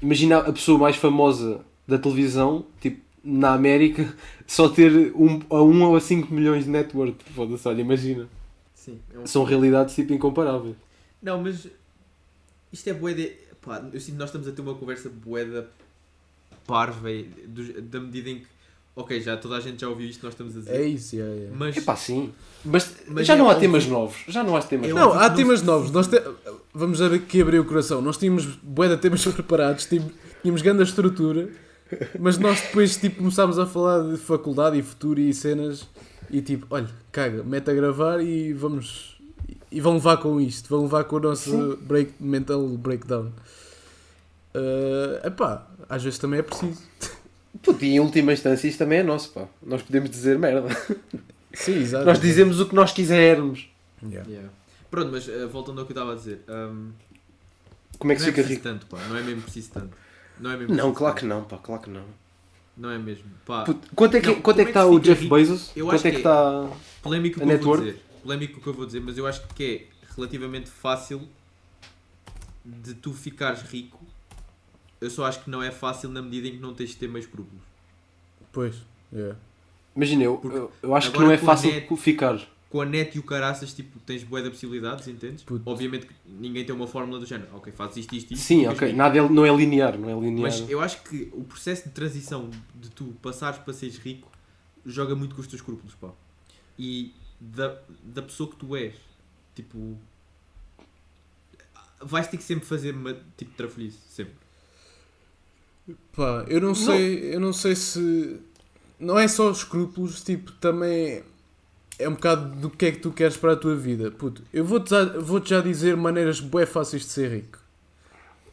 [0.00, 4.14] Imagina a pessoa mais famosa da televisão, tipo, na América,
[4.48, 7.20] só ter um, a 1 ou a 5 milhões de net worth.
[7.34, 8.26] Foda-se, olha, imagina.
[8.74, 8.98] Sim.
[9.12, 10.74] é um- São realidades tipo incomparáveis.
[11.22, 11.66] Não, mas
[12.72, 13.30] isto é boeda.
[13.60, 15.68] Pá, eu sinto que nós estamos a ter uma conversa boeda
[16.66, 18.46] parva e do- da medida em que.
[19.00, 20.72] Ok, já toda a gente já ouviu isto que nós estamos a dizer.
[20.74, 21.56] É isso, yeah, yeah.
[21.56, 22.32] Mas Epá, sim.
[22.64, 23.60] Mas, Mas já é não há óbvio.
[23.60, 24.16] temas novos.
[24.26, 25.04] Já não há temas É novos.
[25.04, 25.90] Não, óbvio há que temas novos.
[25.92, 26.22] Nós te-
[26.74, 28.02] Vamos aqui abrir o coração.
[28.02, 31.48] Nós tínhamos bué de temas preparados, tínhamos, tínhamos grande estrutura,
[32.18, 35.86] mas nós depois tipo, começámos a falar de faculdade e futuro e cenas
[36.28, 39.16] e tipo, olha, caga, mete a gravar e vamos.
[39.70, 43.30] E vão levar com isto, vão levar com o nosso break, mental breakdown.
[44.54, 46.82] Uh, epá, às vezes também é preciso.
[47.62, 49.46] Puto, e em última instância isso também é nosso, pá.
[49.62, 50.68] Nós podemos dizer merda.
[51.52, 52.04] Sim, exato.
[52.04, 53.68] Nós dizemos o que nós quisermos.
[54.02, 54.28] Yeah.
[54.30, 54.50] Yeah.
[54.90, 56.44] Pronto, mas eh, voltando ao que eu estava a dizer.
[56.48, 56.92] hum,
[57.98, 58.62] Como é que não se é fica preciso rico?
[58.62, 58.98] tanto, pá.
[59.08, 59.96] Não é mesmo preciso tanto.
[60.38, 61.20] Não é mesmo Não, preciso claro tanto.
[61.20, 62.04] que não, pá, claro que não.
[62.76, 63.24] Não é mesmo.
[63.44, 65.34] Pá, Puto, quanto é que, Não, quanto é é que está se o Jeff rico?
[65.34, 65.70] Bezos?
[65.74, 66.70] Eu Quanto acho é que está.
[67.02, 68.02] polémico o a que eu net vou dizer.
[68.22, 71.28] Polémico o que eu vou dizer, mas eu acho que é relativamente fácil
[72.64, 73.97] de tu ficares rico.
[75.00, 77.08] Eu só acho que não é fácil na medida em que não tens de ter
[77.08, 77.62] mais escrúpulos.
[78.52, 78.74] Pois,
[79.12, 79.38] yeah.
[79.94, 82.40] Imagina, eu, eu, eu acho que não é fácil net- ficar.
[82.70, 85.42] Com a net e o caraças, tipo, tens bué de possibilidades, entendes?
[85.42, 85.62] Puto.
[85.68, 87.48] Obviamente que ninguém tem uma fórmula do género.
[87.54, 88.42] Ok, fazes isto, isto, isto.
[88.44, 88.88] Sim, ok.
[88.88, 88.98] rico.
[88.98, 90.50] Nada é, não é linear, não é linear.
[90.50, 94.30] Mas eu acho que o processo de transição de tu passares para seres rico
[94.84, 96.10] joga muito com os teus escrúpulos, pá.
[96.78, 98.94] E da, da pessoa que tu és,
[99.54, 99.96] tipo.
[102.00, 104.34] Vais ter que sempre fazer uma, tipo trafolhice, sempre.
[106.14, 108.36] Pá, eu não sei, eu não sei se
[108.98, 111.22] não é só os escrúpulos, tipo, também
[111.98, 114.10] é um bocado do que é que tu queres para a tua vida.
[114.10, 117.58] Puto, eu vou-te já, vou já dizer maneiras bué fáceis de ser rico.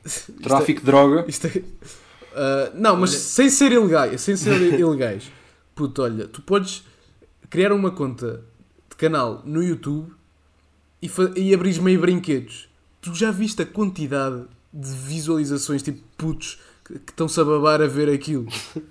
[0.44, 1.26] Tráfico de droga.
[1.28, 1.64] É-
[2.38, 5.32] Ah, não, mas Olha- sem ser ilegais, sem ser ilegais.
[5.74, 6.84] Puto, olha, tu podes
[7.50, 8.42] criar uma conta
[8.90, 10.12] de canal no YouTube
[11.02, 12.68] e, e abris meio brinquedos.
[13.02, 14.44] Tu já viste a quantidade
[14.74, 18.48] de visualizações, tipo putos, que que estão-se a babar a ver aquilo?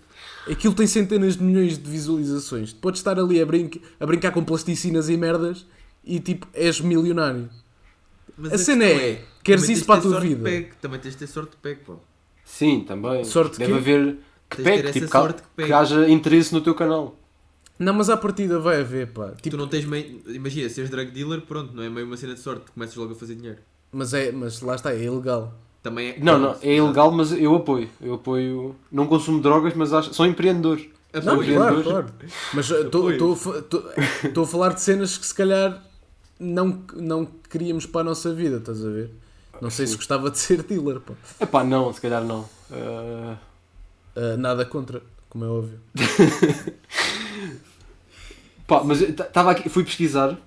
[0.50, 2.72] Aquilo tem centenas de milhões de visualizações.
[2.74, 5.64] Tu podes estar ali a, brinca- a brincar com plasticinas e merdas
[6.04, 7.48] e tipo, és milionário.
[8.37, 10.50] Mas A cena questão é, queres isso para a tua vida?
[10.83, 11.94] Também tens de ter sorte de pegue, pá.
[12.44, 13.24] Sim, também.
[13.24, 13.78] Sorte Deve quê?
[13.78, 14.16] haver
[14.50, 15.72] que pegue, tipo, que, sorte que que pegue.
[15.72, 17.18] haja interesse no teu canal.
[17.78, 19.30] Não, mas à partida vai haver, pá.
[19.40, 20.20] Tipo, Tu não tens meio.
[20.26, 23.16] Imagina, seres drug dealer, pronto, não é meio uma cena de sorte, começas logo a
[23.16, 23.61] fazer dinheiro.
[23.90, 25.59] mas, é, mas lá está, é ilegal.
[25.85, 26.18] Também é.
[26.18, 27.88] Não, não, é ilegal, mas eu apoio.
[28.01, 28.75] Eu apoio.
[28.90, 30.12] Não consumo drogas, mas acho.
[30.14, 30.81] Sou empreendedor.
[31.12, 31.85] Não, claro, empreendedores.
[31.85, 32.07] claro.
[32.55, 35.81] Mas estou a falar de cenas que se calhar
[36.40, 39.11] não, não queríamos para a nossa vida, estás a ver?
[39.61, 41.12] Não sei se gostava de ser dealer, pá.
[41.38, 42.49] Epá, não, se calhar não.
[42.73, 43.37] Ah,
[44.16, 45.79] Ah, nada contra, como é óbvio.
[48.66, 50.38] Pá, mas eu ta- tava aqui, fui pesquisar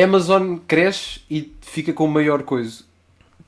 [0.00, 2.82] a Amazon cresce e fica com maior coisa.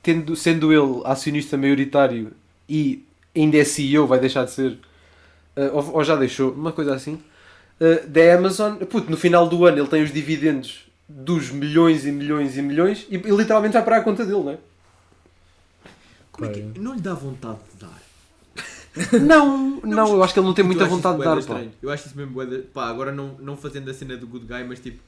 [0.01, 2.31] Tendo, sendo ele acionista maioritário
[2.69, 3.03] e
[3.35, 4.77] ainda é CEO, vai deixar de ser,
[5.55, 7.19] eh, ou, ou já deixou, uma coisa assim,
[7.79, 12.11] eh, da Amazon, puto, no final do ano ele tem os dividendos dos milhões e
[12.11, 14.57] milhões e milhões e, e literalmente vai para a conta dele, não é?
[16.31, 18.01] Como é que Pá, não lhe dá vontade de dar?
[19.21, 21.69] Não, não, eu acho que ele não tem muita vontade de dar, estranho.
[21.69, 21.75] pá.
[21.83, 24.47] Eu acho isso mesmo bué da- Pá, agora não, não fazendo a cena do good
[24.47, 24.99] guy, mas tipo...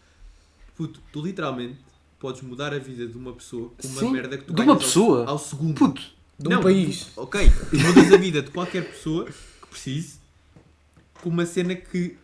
[0.78, 1.78] Puto, tu literalmente
[2.20, 4.66] podes mudar a vida de uma pessoa com uma Sim, merda que tu de uma
[4.66, 5.26] ganhas ao- pessoa?
[5.26, 5.74] Ao, segundo.
[5.74, 6.04] Puto,
[6.38, 7.06] De um Não, país.
[7.16, 10.20] tu- ok, tu mudas a vida de qualquer pessoa que precise
[11.24, 12.16] com uma cena que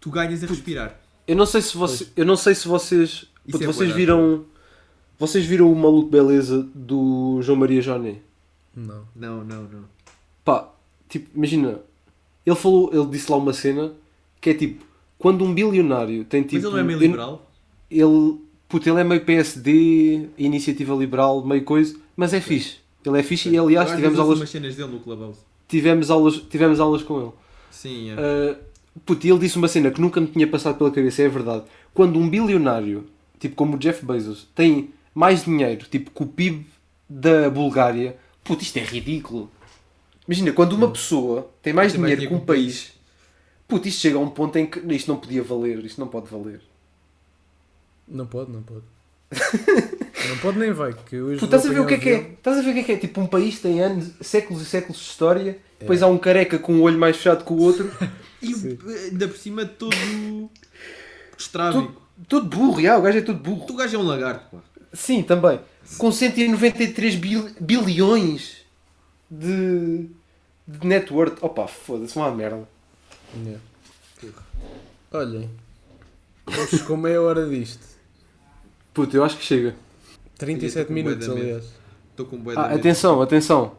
[0.00, 0.96] tu ganhas a respirar.
[1.28, 4.46] Eu não sei se você, eu não sei se vocês, puto, é vocês viram,
[5.18, 8.16] vocês viram o maluco beleza do João Maria Joné?
[8.74, 9.06] Não.
[9.14, 9.84] Não, não, não.
[10.42, 10.72] Pá,
[11.06, 11.80] tipo, imagina,
[12.46, 13.92] ele falou, ele disse lá uma cena
[14.40, 14.82] que é tipo,
[15.18, 17.46] quando um bilionário tem tipo, Mas ele não é meio liberal?
[17.90, 22.76] ele, puto, ele é meio PSD, iniciativa liberal, meio coisa, mas é fixe.
[23.04, 25.40] Ele é fixe e aliás tivemos aulas, umas cenas dele no Clubhouse.
[25.68, 27.32] tivemos aulas, tivemos aulas com ele.
[27.70, 28.14] Sim, é.
[28.14, 28.56] Uh,
[29.04, 31.64] puto, e ele disse uma cena que nunca me tinha passado pela cabeça, é verdade.
[31.94, 33.06] Quando um bilionário,
[33.38, 36.66] tipo como o Jeff Bezos, tem mais dinheiro, tipo que o PIB
[37.08, 39.50] da Bulgária, puto, isto é ridículo.
[40.26, 42.92] Imagina, quando uma pessoa tem mais dinheiro que um país,
[43.66, 46.28] puto, isto chega a um ponto em que isto não podia valer, isto não pode
[46.30, 46.60] valer.
[48.06, 48.82] Não pode, não pode.
[50.28, 52.18] não pode nem vai, que hoje Puto, estás a ver o que é que é?
[52.32, 52.96] Estás a ver o que é que é?
[52.96, 55.80] Tipo, um país tem anos, séculos e séculos de história, É.
[55.80, 57.90] depois há um careca com o olho mais fechado que o outro,
[58.42, 58.78] E Sim.
[59.10, 60.50] ainda por cima todo
[61.36, 62.00] estrábico.
[62.28, 63.66] todo burro, já, o gajo é todo burro.
[63.66, 64.62] Tu gajo é um lagarto, pá.
[64.92, 65.60] Sim, também.
[65.98, 68.58] Com 193 bil- bilhões
[69.30, 70.06] de,
[70.66, 71.38] de net worth.
[71.42, 72.68] Opa, foda-se, uma merda.
[73.36, 73.60] Yeah.
[75.12, 75.50] Olhem,
[76.46, 77.86] vamos com meia hora disto.
[78.94, 79.74] Puto, eu acho que chega.
[80.38, 81.64] 37 com minutos, aliás.
[82.10, 83.72] Estou com de Ah, atenção, atenção.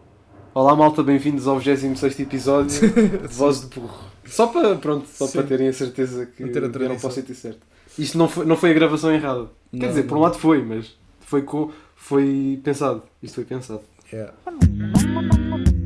[0.53, 4.08] Olá malta, bem-vindos ao 26 episódio de Voz de Burro.
[4.29, 5.33] Só para, pronto, só Sim.
[5.39, 7.09] para terem a certeza que Manter a vieram para tradição.
[7.09, 7.59] o sítio certo.
[7.97, 9.49] Isto não foi, não foi a gravação errada.
[9.71, 10.27] Quer Não, dizer, por um não.
[10.27, 13.03] lado foi, mas foi, com, foi pensado.
[13.21, 13.81] Isto foi pensado.
[14.11, 14.33] Yeah.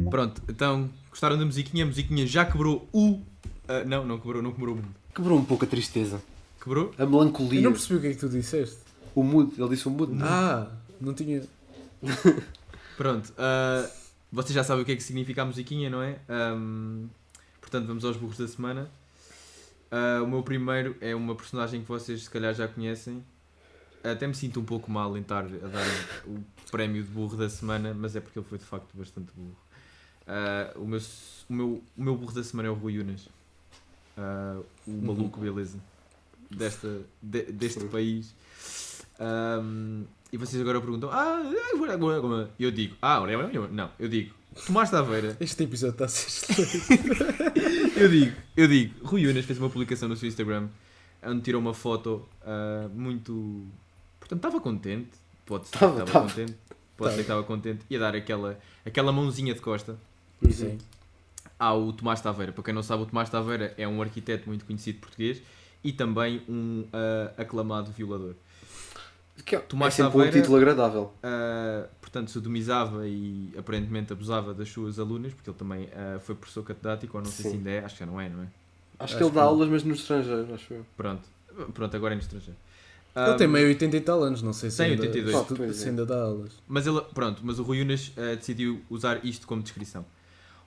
[0.09, 1.83] Pronto, então gostaram da musiquinha?
[1.83, 3.19] A musiquinha já quebrou o.
[3.67, 4.95] ah, não, não quebrou, não quebrou o mundo.
[5.15, 6.21] Quebrou um pouco a tristeza.
[6.61, 6.91] Quebrou?
[6.97, 7.61] A Eu melancolia.
[7.61, 8.77] não percebi o que é que tu disseste.
[9.15, 9.53] O mood.
[9.59, 10.13] Ele disse o mood.
[10.21, 10.67] Ah,
[11.01, 11.43] não tinha.
[12.97, 13.89] Pronto, ah,
[14.31, 16.17] vocês já sabem o que é que significa a musiquinha, não é?
[16.29, 17.07] Ahm,
[17.73, 18.87] portanto, vamos aos burros da semana.
[19.89, 23.23] Ah, o meu primeiro é uma personagem que vocês se calhar já conhecem.
[24.03, 25.85] Até me sinto um pouco mal em estar a dar
[26.27, 29.57] o prémio de burro da semana, mas é porque ele foi de facto bastante burro.
[30.27, 30.99] Ah, o, meu,
[31.49, 33.27] o, meu, o meu burro da semana é o Rui Unas.
[34.15, 35.79] Ah, o maluco beleza
[36.51, 37.87] desta, de- deste Sim.
[37.87, 38.35] país.
[39.19, 41.41] Ahm, e vocês agora perguntam, ah.
[42.59, 43.19] E eu digo, ah,
[43.71, 44.33] não, eu digo,
[44.65, 46.53] Tomás Taveira, Este episódio está a ser
[47.97, 50.69] eu digo, eu digo, Rui Unas fez uma publicação no seu Instagram
[51.25, 53.65] onde tirou uma foto ah, muito.
[54.19, 55.09] Portanto, estava contente,
[55.45, 56.29] pode ser Tava, que estava tava.
[56.29, 56.57] contente,
[56.97, 59.97] pode ser que estava contente, e a dar aquela, aquela mãozinha de costa
[60.49, 60.77] Sim.
[61.59, 62.51] ao Tomás Taveira.
[62.51, 65.41] Para quem não sabe, o Tomás Taveira é um arquiteto muito conhecido português
[65.83, 68.35] e também um ah, aclamado violador.
[69.45, 71.13] Que é, Tomás é sempre Taveira- um título agradável.
[71.23, 76.63] Uh, portanto, sodomizava e aparentemente abusava das suas alunas, porque ele também uh, foi professor
[76.63, 77.49] catedrático, ou não sei Sim.
[77.51, 78.43] se ainda é, acho que já não é, não é?
[78.43, 78.51] Acho,
[78.99, 80.85] Acho que ele dá que- aulas, mas no estrangeiro, acho eu.
[80.95, 81.23] Pronto,
[81.73, 82.57] pronto agora é no estrangeiro.
[83.15, 85.35] Ele Um, tem meio 80 e tal anos, não sei se Tem ainda, 82.
[85.35, 85.89] se Ah, pois se é.
[85.89, 86.51] ainda dá aulas.
[86.67, 90.05] Mas ele, pronto, mas o Rui Unas uh, decidiu usar isto como descrição.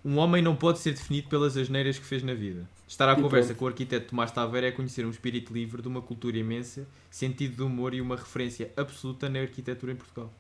[0.07, 2.65] Um homem não pode ser definido pelas asneiras que fez na vida.
[2.87, 3.59] Estar à E conversa pronto.
[3.59, 7.57] com o arquiteto Tomás Taveira é conhecer um espírito livre de uma cultura imensa, sentido
[7.57, 10.33] de humor e uma referência absoluta na arquitetura em Portugal.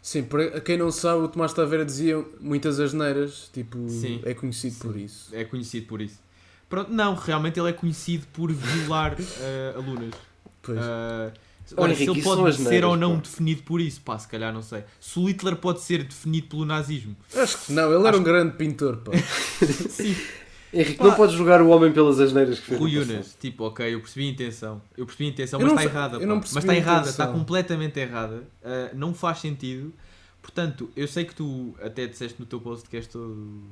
[0.00, 4.20] Sim, para quem não sabe, o Tomás Taveira dizia muitas asneiras, tipo, Sim.
[4.24, 4.80] é conhecido Sim.
[4.80, 5.28] por isso.
[5.34, 6.20] É conhecido por isso.
[6.68, 10.14] Pronto, não, realmente ele é conhecido por violar uh, alunas.
[10.62, 10.78] Pois.
[10.78, 11.32] Uh,
[11.76, 13.22] Oh, ora, Henrique, se ele pode ser ou não pá.
[13.22, 14.84] definido por isso, pá, se calhar não sei.
[15.00, 17.16] Se o Hitler pode ser definido pelo nazismo.
[17.34, 19.12] Acho que não, ele era acho um grande pintor, pá.
[19.88, 20.14] Sim.
[20.72, 21.04] Henrique, Pá.
[21.04, 22.80] não podes julgar o homem pelas asneiras que fez.
[22.80, 22.98] Rui.
[22.98, 24.82] Unas, tipo, ok, eu percebi a intenção.
[24.98, 26.18] Eu percebi a intenção, Eu mas está errada.
[26.26, 28.42] mas está a errada, está completamente errada.
[28.62, 29.92] Uh, não faz sentido.
[30.42, 33.62] Portanto, eu sei que tu até disseste no teu post que és todo.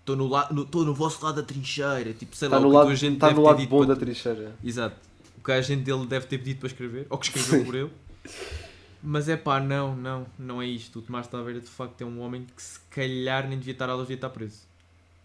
[0.00, 0.48] Estou no, la...
[0.52, 2.12] no, no vosso lado da trincheira.
[2.12, 3.66] Tipo, sei Está lá, no o que a lado, tua gente está no ter lado
[3.66, 4.00] bom da tu.
[4.00, 4.54] trincheira.
[4.62, 4.96] Exato.
[5.48, 7.64] O que a gente dele deve ter pedido para escrever, ou que escreveu Sim.
[7.64, 7.90] por ele.
[9.02, 10.98] Mas é pá, não, não, não é isto.
[10.98, 14.06] O Tomás Taveira de facto é um homem que se calhar nem devia estar aulas,
[14.06, 14.58] devia estar preso.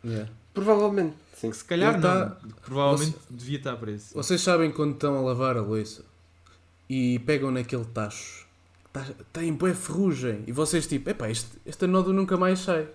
[0.01, 0.31] Yeah.
[0.53, 1.49] Provavelmente, sim.
[1.49, 4.13] Que se calhar Ele não, tá- provavelmente devia estar preso.
[4.13, 6.05] Vocês sabem quando estão a lavar a louça
[6.89, 8.45] e pegam naquele tacho,
[8.93, 12.87] tá- tem bué ferrugem, e vocês tipo, epá, este, esta nódoa nunca mais sai.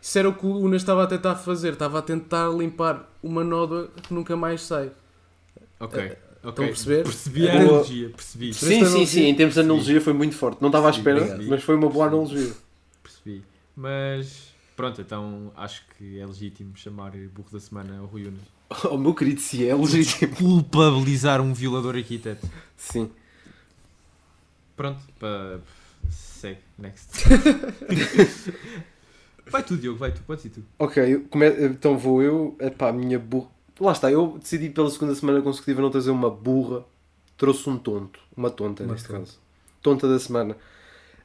[0.00, 3.44] Isso era o que o Unas estava a tentar fazer, estava a tentar limpar uma
[3.44, 4.90] nódoa que nunca mais sai.
[5.78, 6.50] Ok, ok.
[6.50, 7.02] Estão a perceber?
[7.04, 7.68] Percebi a É boa.
[7.70, 9.22] analogia, percebi, Sim, sim, analogia- sim.
[9.24, 10.60] Em termos de analogia foi muito forte.
[10.60, 11.48] Não estava à espera, obrigado.
[11.48, 12.52] mas foi uma boa analogia.
[13.02, 13.42] percebi.
[13.76, 18.40] Mas pronto, então acho que é legítimo chamar burro da semana ao Rui Unas.
[18.90, 20.34] Oh, meu querido, se é legítimo.
[20.34, 22.48] Culpabilizar um violador arquiteto.
[22.76, 23.10] Sim.
[24.74, 25.58] Pronto, pá,
[26.10, 27.22] segue, next.
[29.46, 30.62] vai tu, Diogo, vai tu, pode ir tu.
[30.78, 31.26] Ok,
[31.60, 32.56] então vou eu.
[32.60, 33.48] Epá, a minha burra.
[33.80, 36.84] Lá está, eu decidi pela segunda semana consecutiva não trazer uma burra.
[37.36, 38.20] Trouxe um tonto.
[38.36, 39.20] Uma tonta, Uma neste tonta.
[39.20, 39.38] caso.
[39.80, 40.56] Tonta da semana.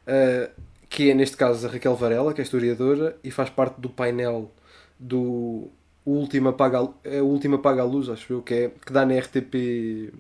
[0.08, 0.50] Uh,
[0.90, 4.52] que é, neste caso, a Raquel Varela, que é historiadora e faz parte do painel
[5.00, 5.70] do
[6.06, 6.92] o último apaga, a-
[7.22, 10.14] o último apaga a luz, acho eu, que, é, que dá na RTP.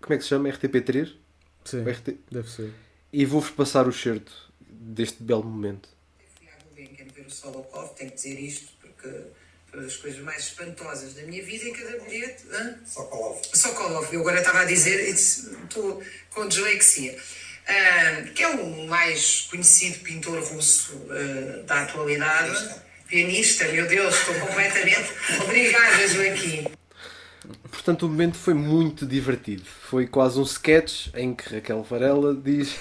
[0.00, 0.48] Como é que se chama?
[0.48, 1.12] RTP3?
[1.64, 2.16] Sim, RT...
[2.30, 2.72] deve ser.
[3.12, 4.32] E vou-vos passar o certo
[4.68, 5.88] deste belo momento.
[6.36, 9.08] fui à Gulbenkian ver o Solokov, tenho que dizer isto porque
[9.74, 12.44] das coisas mais espantosas da minha vida em cada bilhete.
[12.52, 12.74] hã?
[12.84, 13.40] Sokolov.
[13.54, 17.16] Sokolov, eu agora estava a dizer, estou com dislexia.
[17.66, 22.80] Ah, que é o mais conhecido pintor russo ah, da atualidade.
[23.06, 25.12] Pianista, meu Deus, estou completamente.
[25.42, 26.66] Obrigada, Joaquim.
[27.70, 29.64] Portanto, o momento foi muito divertido.
[29.64, 32.76] Foi quase um sketch em que Raquel Varela diz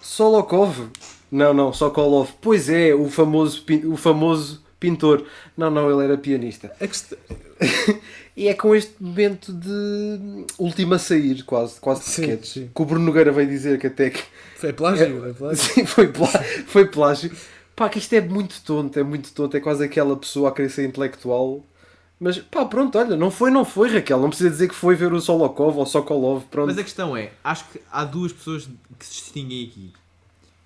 [0.00, 0.90] Solokov.
[1.30, 2.30] Não, não, Sokolov.
[2.40, 5.24] Pois é, o famoso, o famoso pintor.
[5.56, 6.68] Não, não, ele era pianista.
[6.78, 7.14] Quest-
[8.36, 12.46] E é com este momento de última a sair, quase, quase de Sim, sketch.
[12.46, 12.70] sim.
[12.74, 14.22] Que o Bruno Nogueira veio dizer que até que
[14.62, 15.56] É plágio, é plágio.
[15.62, 16.28] Sim, foi, plá
[16.66, 17.30] foi plágio.
[17.76, 19.56] Pá, que isto é muito tonto, é muito tonto.
[19.56, 21.62] É quase aquela pessoa a querer ser intelectual.
[22.18, 24.20] Mas pá, pronto, olha, não foi, não foi, Raquel.
[24.20, 26.44] Não precisa dizer que foi ver o Solokov ou Sokolov.
[26.50, 26.68] Pronto.
[26.68, 28.68] Mas a questão é, acho que há duas pessoas
[28.98, 29.92] que se distinguem aqui.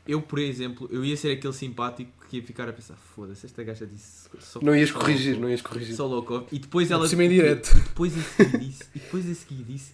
[0.07, 2.11] Eu, por exemplo, eu ia ser aquele simpático
[2.43, 4.29] ficar a pensar, foda-se, esta gaja disse.
[4.41, 5.95] só- Não ias só corrigir, louco, não ias corrigir.
[5.97, 6.47] Só louco.
[6.53, 7.07] E depois ela.
[7.09, 7.71] Cima em direto.
[7.77, 9.93] E depois a seguir disse, e depois a seguir disse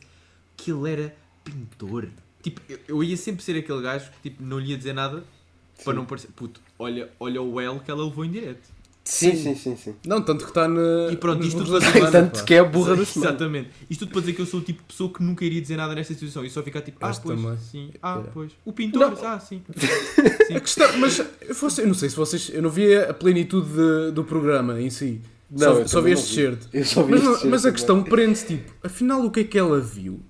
[0.57, 2.09] que ele era pintor.
[2.43, 5.25] Tipo, eu, eu ia sempre ser aquele gajo que tipo, não lhe ia dizer nada
[5.85, 6.29] para não parecer.
[6.35, 8.69] Puto, olha, olha o L que ela levou em direto.
[9.03, 9.95] Sim, sim, sim, sim.
[10.07, 11.11] Não, tanto que está na.
[11.11, 12.45] E pronto, isto tudo semana, Tanto pá.
[12.45, 13.31] que é a burra da semana.
[13.33, 13.71] Exatamente.
[13.89, 15.77] Isto tudo para dizer que eu sou o tipo de pessoa que nunca iria dizer
[15.77, 17.59] nada nesta situação e só ficar tipo, ah, pois, também.
[17.59, 18.53] sim, ah, pois.
[18.65, 19.27] O pintor, Não.
[19.27, 19.63] ah, sim.
[20.55, 22.51] A questão, mas eu, fosse, eu não sei se vocês.
[22.53, 25.21] Eu não via a plenitude de- do programa em si.
[25.51, 26.69] Não, só, só vi este certo.
[27.09, 30.21] Mas, mas a questão prende-se tipo, afinal o que é que ela viu?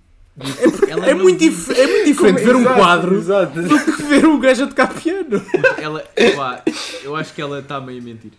[0.88, 3.60] É, é, muito, dif- é muito diferente ver um Exato, quadro Exato.
[3.62, 5.42] do que ver um gajo a tocar piano.
[5.76, 6.02] Ela,
[6.34, 6.62] pá,
[7.02, 8.30] eu acho que ela está meio a mentir.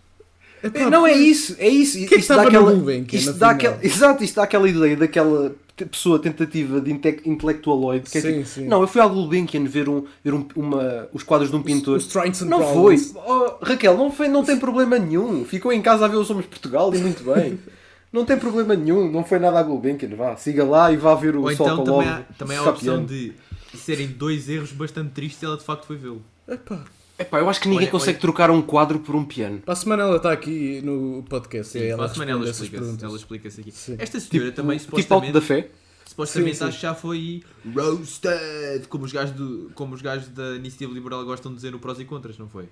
[0.64, 1.97] Epá, Não, é isso, é isso.
[2.07, 2.74] que é Isto dá aquela-
[3.12, 5.55] isto dá aquela, Exato, isto dá aquela ideia daquela
[5.89, 8.09] pessoa tentativa de inte intelectualoide.
[8.09, 8.68] Que é Sim, tipo, sim.
[8.68, 11.97] Não, eu fui ao Gulbenkian ver, um, ver um- uma, os quadros de um pintor.
[11.97, 12.97] Os and Não foi.
[12.97, 13.16] Problems.
[13.16, 15.43] Oh, Raquel, não, foi, não tem problema nenhum.
[15.45, 17.57] Ficou em casa a ver o Somos Portugal e muito bem.
[18.14, 19.09] Não tem problema nenhum.
[19.09, 20.09] Não foi nada a Gulbenkian.
[20.18, 22.70] Vá, siga lá e vá ver o Ou Sol então também há, também há a
[22.70, 23.32] opção de
[23.74, 26.22] serem dois erros bastante tristes e ela de facto foi vê-lo.
[26.45, 26.84] Epá,
[27.22, 28.22] Epá, eu acho que ninguém Olha, consegue olha.
[28.22, 29.59] trocar um quadro por um piano.
[29.59, 31.74] Para a semana ela está aqui no podcast.
[31.74, 33.72] Sim, e ela para a semana ela explica-se ela explica-se aqui.
[33.72, 33.95] Sim.
[33.99, 35.69] Esta senhora também tipo alto supostamente, da fé.
[36.05, 36.67] supostamente Sim, sim.
[36.67, 37.43] acho que já foi
[37.76, 41.80] roasted, como os, gajos do, como os gajos da Iniciativa Liberal gostam de dizer no
[41.80, 42.67] prós e contras, não foi?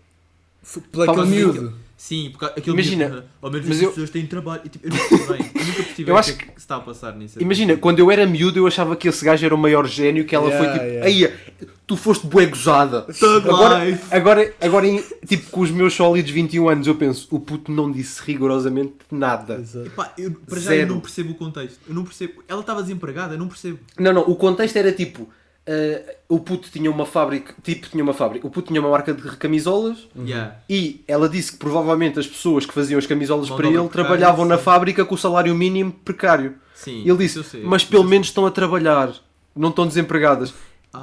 [0.92, 1.74] Por aquele miúdo.
[1.98, 4.62] Sim, porque aquele Imagina, miúdo, "Ah, ao menos mas as eu- pessoas têm trabalho.
[4.64, 6.48] E, tipo, eu, não percebi bem, eu nunca percebi Eu bem o acho que, é
[6.48, 7.42] que se está a passar nisso.
[7.42, 10.34] Imagina, quando eu era miúdo eu achava que esse gajo era o maior gênio que
[10.34, 11.06] ela Yeah, foi tipo, yeah.
[11.08, 13.02] aí tu foste bué gozada.
[13.02, 14.02] Thug Agora, life.
[14.12, 17.92] agora, agora em- tipo, com os meus sólidos 21 anos eu penso, o puto não
[17.92, 19.56] disse rigorosamente nada.
[19.56, 19.88] Exato.
[19.88, 20.94] Epá, eu, para já eu Zero.
[20.94, 21.80] não percebo o contexto.
[21.86, 22.42] Eu não percebo.
[22.48, 23.78] Ela estava desempregada, eu não percebo.
[24.00, 25.28] Não, não, o contexto era tipo,
[25.72, 29.14] eh, o puto tinha uma fábrica, tipo, tinha uma fábrica, o puto tinha uma marca
[29.14, 30.56] de camisolas Yeah.
[30.68, 33.90] e ela disse que provavelmente as pessoas que faziam as camisolas Mão para ele obra
[33.90, 34.64] precária, trabalhavam na sim.
[34.64, 36.56] fábrica com o salário mínimo precário.
[36.74, 38.10] Sim, E ele disse, eu sei, mas pelo eu sei.
[38.12, 39.14] menos estão a trabalhar,
[39.56, 40.54] não estão desempregadas.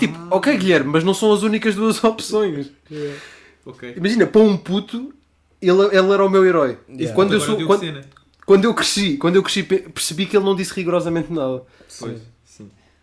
[0.01, 0.37] Tipo, Ah.
[0.37, 2.71] ok Guilherme, mas não são as únicas duas opções.
[3.65, 3.95] Ok.
[3.97, 5.13] Imagina, para um puto,
[5.63, 6.79] ele, ele era o meu herói.
[6.89, 7.15] E Yeah.
[7.15, 8.01] quando eu, sou, quando,
[8.45, 11.63] quando eu cresci, quando eu cresci, pe- percebi que ele não disse rigorosamente nada.
[12.01, 12.21] Pois.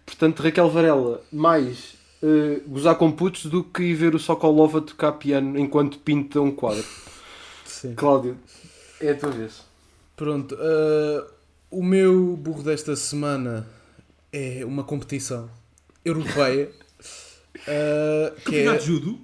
[0.05, 4.81] Portanto, Raquel Varela, mais eh, gozar com putos do que ir ver o Sokolov a
[4.81, 6.85] tocar piano enquanto pinta um quadro.
[7.65, 7.95] Sim.
[7.95, 8.37] Cláudio,
[9.01, 9.61] é a tua vez.
[10.15, 11.27] Pronto, ah,
[11.69, 13.67] o meu burro desta semana
[14.31, 15.49] é uma competição
[16.05, 16.71] europeia.
[17.67, 18.85] ah, que Campeonato é...
[18.85, 19.19] judo?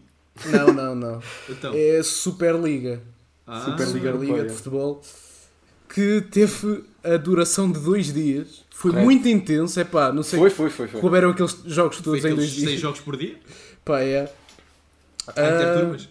[0.46, 1.24] Não, não, não.
[1.48, 1.74] Então.
[1.74, 3.02] É a Superliga.
[3.48, 5.02] Ah, Superliga Superliga de Futebol.
[5.88, 8.64] Que teve a duração de dois dias.
[8.72, 9.06] Foi Correto.
[9.06, 9.80] muito intenso.
[9.80, 10.40] É pá, não sei.
[10.40, 10.88] Foi, foi, foi.
[10.88, 11.02] foi.
[11.02, 12.70] Couberam aqueles jogos Foi todos em dois dias.
[12.70, 13.38] seis jogos por dia?
[13.84, 14.32] Pá, é.
[15.28, 16.10] Ah, interturmas?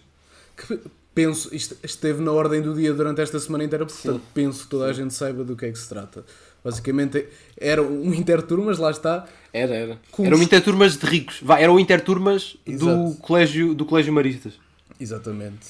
[0.55, 0.79] que
[1.15, 4.21] penso, isto esteve na ordem do dia durante esta semana inteira, portanto Sim.
[4.33, 6.23] penso que toda a gente saiba do que é que se trata.
[6.63, 7.25] Basicamente
[7.57, 9.25] era um interturmas, lá está.
[9.53, 9.99] Era, era.
[10.11, 11.39] Com Era os- Interturmas de ricos.
[11.41, 14.53] Vá, era o Interturmas do colégio, do colégio Maristas.
[14.99, 15.65] Exatamente.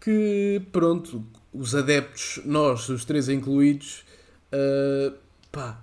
[0.00, 4.04] Que pronto, os adeptos, nós, os três incluídos,
[4.52, 5.12] ah,
[5.52, 5.80] pá,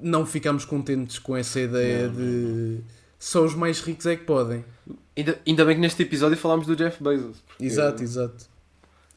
[0.00, 2.78] não ficámos contentes com essa ideia de,
[3.18, 4.64] só os mais ricos é que podem.
[5.16, 7.42] Ainda, ainda bem que neste episódio falámos do Jeff Bezos.
[7.58, 8.46] Exato, exato.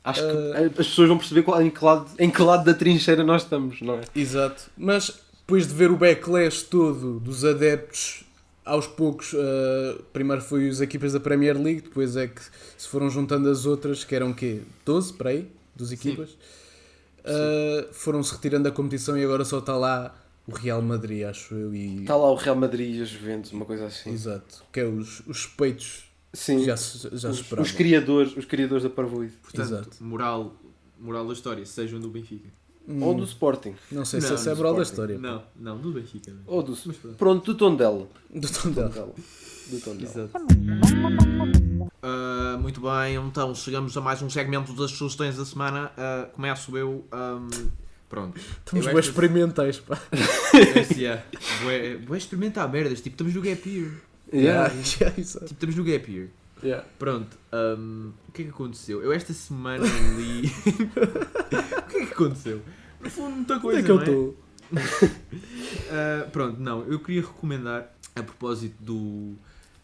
[0.04, 2.74] Acho que Eh, as pessoas vão perceber qual, em, que lado, em que lado da
[2.74, 4.02] trincheira nós estamos, não é?
[4.14, 4.70] Exato.
[4.78, 8.26] Mas depois de ver o backlash todo dos adeptos,
[8.66, 12.42] aos poucos, eh, primeiro foi as equipas da Premier League, depois é que
[12.78, 14.62] se foram juntando as outras, que eram o quê?
[14.86, 16.36] 12 para aí, dos equipas.
[17.24, 20.14] Eh, Foram-se retirando da competição e agora só está lá
[20.48, 21.74] o Real Madrid, acho eu.
[21.74, 22.02] E...
[22.02, 24.12] Está lá o Real Madrid e a Juventus, uma coisa assim.
[24.12, 24.64] Exato.
[24.72, 28.46] Que é os, os suspeitos Sim, que já se, já se os, os criadores, os
[28.46, 29.34] criadores da Parvoíde.
[29.42, 30.04] Portanto, Exato.
[30.04, 30.54] moral,
[31.00, 32.50] moral da história, sejam do Benfica.
[32.86, 33.76] Hum, Ou do Sporting.
[33.90, 35.18] Não sei se Não, essa é a moral da história.
[35.18, 36.32] Não, não, do Benfica.
[36.32, 36.40] né?
[36.46, 36.76] Ou do...
[36.76, 37.16] Pronto.
[37.18, 38.08] Pronto, do Tondela.
[38.30, 38.52] Do.
[38.52, 38.90] Tondela.
[39.70, 40.10] Do Tondela.
[40.12, 41.73] Exato.
[42.02, 45.92] Ah, muito bem, então chegamos a mais um segmento das sugestões da semana.
[45.98, 47.06] Ah, começo eu.
[47.12, 47.50] ahm,
[48.10, 48.40] pronto.
[48.40, 49.98] Estamos esta- experimentais, pá.
[50.76, 51.24] Este, yeah.
[52.16, 53.92] Experimentar merdas, tipo, estamos no gap year.
[54.34, 54.74] Yeah.
[55.00, 55.46] Yeah, exato.
[55.46, 56.28] Tipo, estamos no gap year.
[56.64, 56.86] Yeah.
[56.98, 59.02] Pronto, ahm, o que é que aconteceu?
[59.04, 59.84] Eu esta semana
[60.18, 60.50] li.
[61.78, 62.62] o que é que aconteceu?
[63.02, 63.80] No fundo, muita Onde coisa.
[63.80, 64.04] é que eu é?
[64.04, 64.38] estou?
[65.92, 69.36] Ah, pronto, não, eu queria recomendar, a propósito do,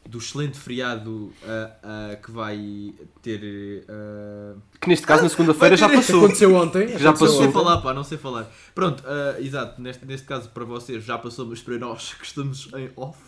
[0.07, 3.85] do excelente feriado ah, ah, que vai ter.
[3.87, 6.19] ah, Que neste caso, na segunda-feira, já Que passou.
[6.23, 6.87] aconteceu ontem.
[6.97, 7.51] Já aconteceu não sei passou.
[7.63, 8.51] falar, pá, não sei falar.
[8.73, 9.03] Pronto,
[9.39, 13.19] exato, neste, neste caso para vocês já passou, mas para nós que estamos em off,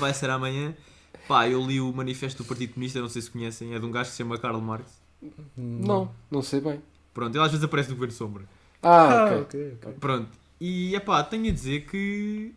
[0.00, 0.74] vai ser amanhã.
[1.28, 3.90] Pá, eu li o manifesto do Partido Comunista, não sei se conhecem, é de um
[3.90, 5.00] gajo que se chama Karl Marx.
[5.56, 6.82] Não, não sei bem.
[7.14, 8.42] Pronto, ele às vezes aparece no Governo Sombra.
[8.82, 9.40] Ah, Ah, ok.
[9.42, 9.92] ok, ok.
[10.00, 10.28] Pronto,
[10.60, 12.52] e é pá, tenho a dizer que.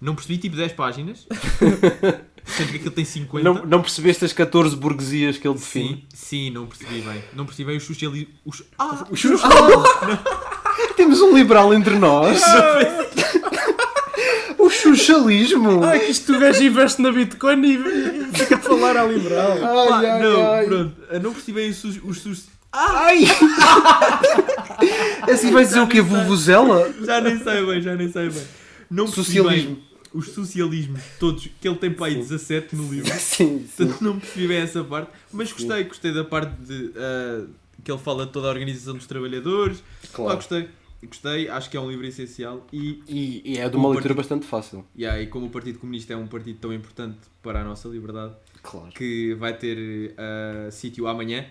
[0.00, 1.26] Não percebi tipo 10 páginas.
[2.46, 3.42] Sendo que aquilo tem 50.
[3.42, 6.06] Não, não percebeste as 14 burguesias que ele define?
[6.14, 7.24] Sim, sim, não percebi bem.
[7.34, 8.34] Não percebi bem os socialismos.
[8.44, 8.62] Os...
[8.78, 9.04] Ah!
[9.10, 9.40] Os seus-
[10.96, 12.40] Temos um liberal entre nós.
[14.58, 15.82] o socialismo.
[15.82, 19.52] Ah, que isto o gajo investe na Bitcoin e fica a falar à liberal.
[19.94, 20.64] Ai, ai, não, ai.
[20.66, 20.94] pronto.
[21.10, 23.24] Eu Não percebi bem os, sus- os, sus- Ai!
[25.32, 26.00] assim vai dizer o quê?
[26.00, 26.92] Vuvuzela?
[27.04, 28.42] Já nem sei bem, já nem sei bem.
[28.90, 29.74] Não percebi Socialismo.
[29.76, 29.85] bem
[30.16, 33.12] os socialismos todos, que ele tem para aí 17 no livro.
[33.18, 33.86] Sim, sim.
[33.86, 37.44] Portanto, não percebi bem essa parte, mas gostei, gostei da parte de ah,
[37.84, 39.82] que ele fala de toda a organização dos trabalhadores.
[40.12, 40.36] Claro.
[40.36, 40.68] gostei,
[41.04, 44.14] gostei, acho que é um livro essencial e, E, e é de uma leitura partido-
[44.16, 44.84] bastante fácil.
[44.98, 48.34] yeah, e como o Partido Comunista é um partido tão importante para a nossa liberdade,
[48.62, 48.88] Claro.
[48.92, 51.46] que vai ter ah, sítio amanhã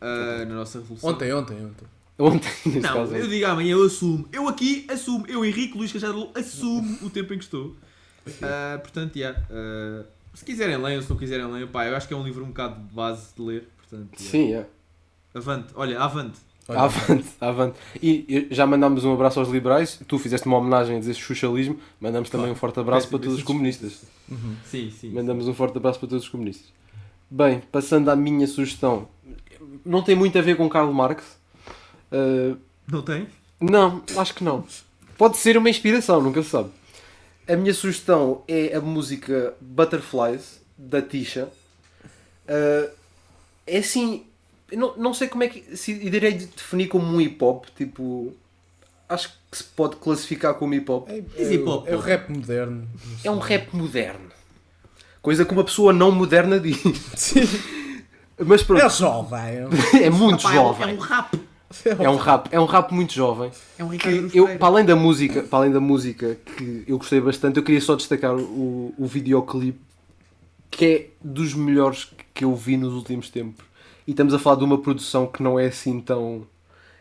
[0.00, 1.10] ah, na nossa revolução.
[1.10, 1.86] Ontem, ontem, ontem.
[2.18, 3.16] Ontem, neste Não, caso.
[3.16, 4.28] eu digo amanhã, eu assumo.
[4.32, 5.24] Eu aqui assumo.
[5.28, 7.74] Eu, Henrique Luís Cajado, assumo o tempo em que estou.
[8.42, 11.68] Ah, portanto, yeah, ah, se quiserem leiam, se não quiserem leiam.
[11.68, 13.68] Pá, eu acho que é um livro um bocado de base de ler.
[13.78, 14.30] Portanto, yeah.
[14.30, 14.66] Sim, é.
[15.34, 16.38] Avante, olha, avante.
[16.66, 17.78] Olha, Avante, avante.
[18.02, 20.00] E já mandámos um abraço aos liberais.
[20.08, 21.78] Tu fizeste uma homenagem a dizer socialismo.
[22.00, 24.02] Mandamos também um forte abraço para todos os comunistas.
[24.30, 24.56] uhum.
[24.64, 25.10] Sim, sim.
[25.10, 26.72] Mandamos um forte abraço para todos os comunistas.
[27.30, 29.08] Bem, passando à minha sugestão.
[29.84, 31.36] Não tem muito a ver com Karl Marx.
[32.14, 32.56] Uh,
[32.86, 33.26] Não tem?
[33.60, 34.64] não, acho que não.
[35.16, 36.70] Pode ser uma inspiração, nunca se sabe.
[37.48, 41.48] A minha sugestão é a música Butterflies, da Tisha.
[42.48, 42.90] Uh,
[43.66, 44.24] é assim,
[44.72, 45.76] não, não sei como é que.
[45.76, 48.34] Se irei definir como um hip hop, tipo.
[49.08, 51.08] Acho que se pode classificar como hip hop.
[51.08, 52.04] É, é, hip hop, é o pô.
[52.04, 52.88] rap moderno.
[53.22, 54.30] É um rap moderno.
[55.22, 56.78] Coisa que uma pessoa não moderna diz.
[58.38, 59.40] Mas É pronto, jovem.
[60.02, 60.90] é muito Pá, jovem.
[60.90, 61.40] É um rap.
[61.98, 63.50] É um rap, é um rap muito jovem.
[63.78, 64.58] É um Que Ricardo eu, Pereira.
[64.58, 67.94] para além da música, para além da música que eu gostei bastante, eu queria só
[67.94, 69.78] destacar o, o videoclipe
[70.70, 73.64] que é dos melhores que eu vi nos últimos tempos.
[74.06, 76.46] E estamos a falar de uma produção que não é assim tão.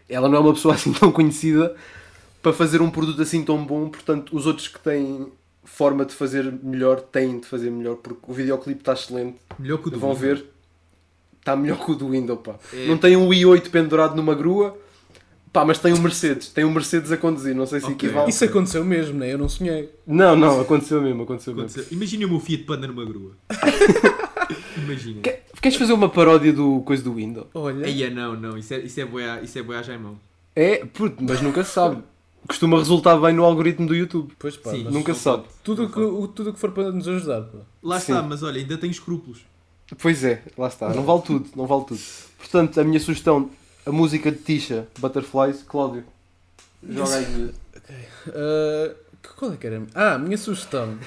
[0.07, 1.75] Ela não é uma pessoa assim tão conhecida
[2.41, 5.31] para fazer um produto assim tão bom, portanto, os outros que têm
[5.63, 9.37] forma de fazer melhor têm de fazer melhor, porque o videoclipe está excelente.
[9.57, 10.45] Melhor que o do Vão ver,
[11.43, 12.55] está melhor que o do Windows, pá.
[12.73, 12.87] É.
[12.87, 14.77] Não tem um i8 pendurado numa grua,
[15.51, 17.95] pá, mas tem um Mercedes, tem um Mercedes a conduzir, não sei se Ok.
[17.95, 18.29] equivale.
[18.29, 19.33] Isso aconteceu mesmo, né?
[19.33, 19.89] Eu não sonhei.
[20.07, 21.69] Não, não, aconteceu mesmo, aconteceu mesmo.
[21.69, 21.95] Aconteceu.
[21.97, 23.31] Imagina o meu Fiat Panda numa grua.
[24.77, 25.21] Imagina.
[25.21, 27.47] Que- Queres fazer uma paródia do coisa do Windows?
[27.53, 27.87] Olha.
[27.87, 28.57] Eia, não, não.
[28.57, 30.19] Isso é, isso é boia, isso é boia a Jaimão.
[30.53, 32.01] É, puto, mas nunca se sabe.
[32.45, 34.33] Costuma resultar bem no algoritmo do YouTube.
[34.37, 34.83] Pois pá, Sim.
[34.83, 35.43] mas Nunca se sabe.
[35.63, 37.59] tudo que, o- tudo que for para nos ajudar, pá.
[37.81, 38.11] Lá Sim.
[38.11, 39.45] está, mas olha, ainda tenho escrúpulos.
[39.99, 40.89] Pois é, lá está.
[40.93, 41.99] Não vale tudo, não vale tudo.
[42.37, 43.49] Portanto, a minha sugestão,
[43.85, 46.03] a música de Tisha, Butterflies, Cláudio.
[46.87, 47.53] Joga aí.
[48.29, 49.81] Ah, que- qual é que era?
[49.93, 50.97] Ah, a minha sugestão.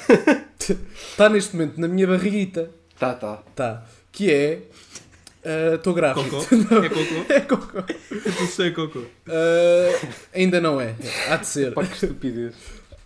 [1.11, 2.70] Está neste momento na minha barriguita.
[2.99, 3.43] Tá, tá.
[3.55, 3.85] Tá.
[4.12, 4.62] Que é.
[5.74, 6.29] Estou grávido.
[6.31, 6.43] Cocó?
[6.83, 7.33] É cocô?
[7.33, 7.79] É cocô.
[8.11, 9.03] Eu sei cocô.
[9.29, 10.95] Ah, ainda não é.
[11.31, 11.72] Há de ser.
[11.74, 12.55] Pá, que estupidez.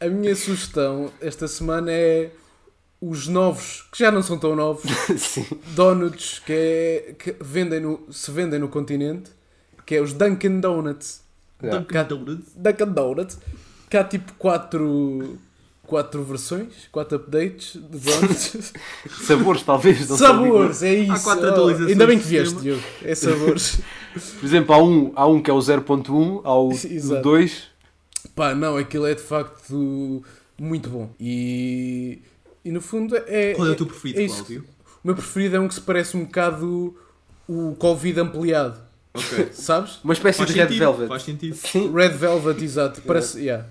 [0.01, 2.31] A minha sugestão esta semana é
[3.01, 4.83] os novos, que já não são tão novos,
[5.17, 5.47] Sim.
[5.75, 9.31] donuts que, é, que vendem no, se vendem no continente,
[9.87, 11.23] que é os Dunkin' Donuts.
[11.63, 11.81] Yeah.
[11.81, 12.53] Dunkin' Donuts.
[12.57, 13.39] Dunkin' Donuts,
[13.89, 15.39] que há tipo quatro,
[15.83, 18.73] quatro versões, quatro updates de donuts.
[19.27, 20.07] Sabores, talvez.
[20.07, 21.13] sabores, é isso.
[21.13, 22.61] Há quatro Oh, atualizações Ainda bem que vieste.
[22.61, 22.83] Diogo.
[23.03, 23.81] É sabores.
[24.39, 27.23] Por exemplo, há um, há um que é o 0.1, há o Exato.
[27.23, 27.63] 2.
[28.35, 30.23] Pá, não, aquilo é de facto
[30.59, 31.11] muito bom.
[31.19, 32.21] E,
[32.65, 33.55] e no fundo é.
[33.55, 34.45] Qual é o teu preferido, é isso.
[34.45, 34.65] Cláudio?
[35.03, 36.97] O meu preferido é um que se parece um bocado
[37.49, 38.81] o Covid ampliado.
[39.15, 39.49] Ok.
[39.53, 39.99] Sabes?
[40.05, 41.09] Uma espécie Faz de Red sentido, Velvet.
[41.09, 41.57] Faz sentido.
[41.57, 41.93] Sim.
[41.93, 43.03] Red Velvet, exato.
[43.07, 43.41] Parece.
[43.41, 43.67] Yeah.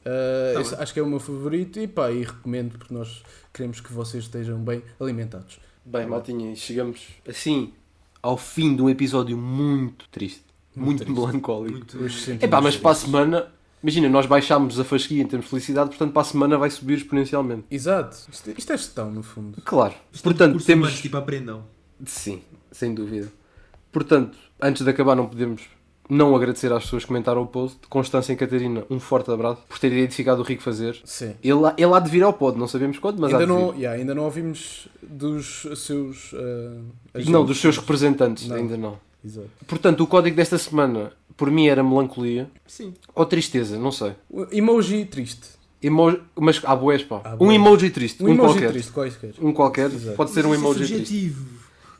[0.00, 3.22] Uh, Tá acho que é o meu favorito e pá, e recomendo porque nós
[3.52, 5.58] queremos que vocês estejam bem alimentados.
[5.84, 7.72] Bem, Maltinha, e chegamos assim
[8.22, 10.42] ao fim de um episódio muito triste.
[10.74, 11.18] Muito, triste.
[11.18, 11.78] melancólico.
[11.78, 12.02] Muito.
[12.02, 13.53] Hoje sentimos Epá, mas para a semana,
[13.84, 16.94] imagina, nós baixámos a fasquia em termos de felicidade, portanto para a semana vai subir
[16.96, 17.64] exponencialmente.
[17.70, 18.16] Exato.
[18.32, 19.60] Isto, isto é gestão, no fundo.
[19.62, 19.94] Claro.
[20.10, 21.00] Isto é um Portanto, recurso temos.
[21.00, 21.62] tipo, aprendam.
[22.06, 22.40] Sim,
[22.72, 23.30] sem dúvida.
[23.92, 25.62] Portanto, antes de acabar, não podemos
[26.08, 27.78] não agradecer às pessoas que comentaram o post.
[27.88, 31.00] Constância e Catarina, um forte abraço por ter identificado o Rico Fazer.
[31.04, 31.34] Sim.
[31.42, 33.72] Ele, ele há de vir ao pod, não sabemos quando, mas há ainda, de não,
[33.72, 33.78] vir.
[33.82, 36.32] yeah, ainda não ouvimos dos seus.
[36.32, 36.84] uh,
[37.26, 38.56] Não, dos seus representantes, Não.
[38.56, 38.98] ainda não.
[39.24, 39.48] Exato.
[39.66, 42.94] Portanto, o código desta semana, por mim, era melancolia Sim.
[43.14, 44.12] ou tristeza, não sei.
[44.30, 45.48] O Emoji triste.
[45.82, 46.18] Emo...
[46.36, 47.20] Mas há boés, pá.
[47.24, 48.70] Há um emoji triste, Um um, emoji qualquer.
[48.72, 49.34] triste, quaisquer.
[49.40, 50.16] Um qualquer, Exato.
[50.16, 50.96] pode ser um Mas isso é emoji triste.
[51.06, 51.46] subjetivo.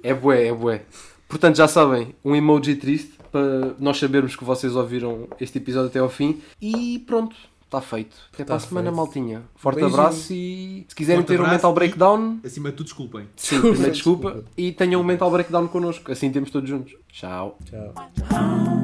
[0.02, 0.82] É bué, é bué.
[1.28, 5.98] Portanto, já sabem, um emoji triste para nós sabermos que vocês ouviram este episódio até
[5.98, 6.40] ao fim.
[6.62, 8.16] E pronto, está feito.
[8.32, 8.96] Até para a Tá semana, feito.
[8.96, 9.42] maltinha.
[9.56, 10.00] Forte Beijinho.
[10.00, 13.26] abraço e se quiserem Forte ter um mental e- breakdown, Acima de tudo, desculpem.
[13.36, 14.44] sim, primeiro desculpa.
[14.56, 16.10] E tenham um mental breakdown connosco.
[16.10, 16.94] Assim temos todos juntos.
[17.12, 17.58] Tchau.
[17.68, 18.83] Tchau.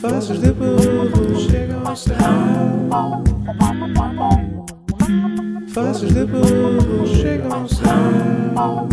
[0.00, 2.16] Faces de burro chegam ao céu.
[5.74, 8.88] Faces de burro chegam ao céu.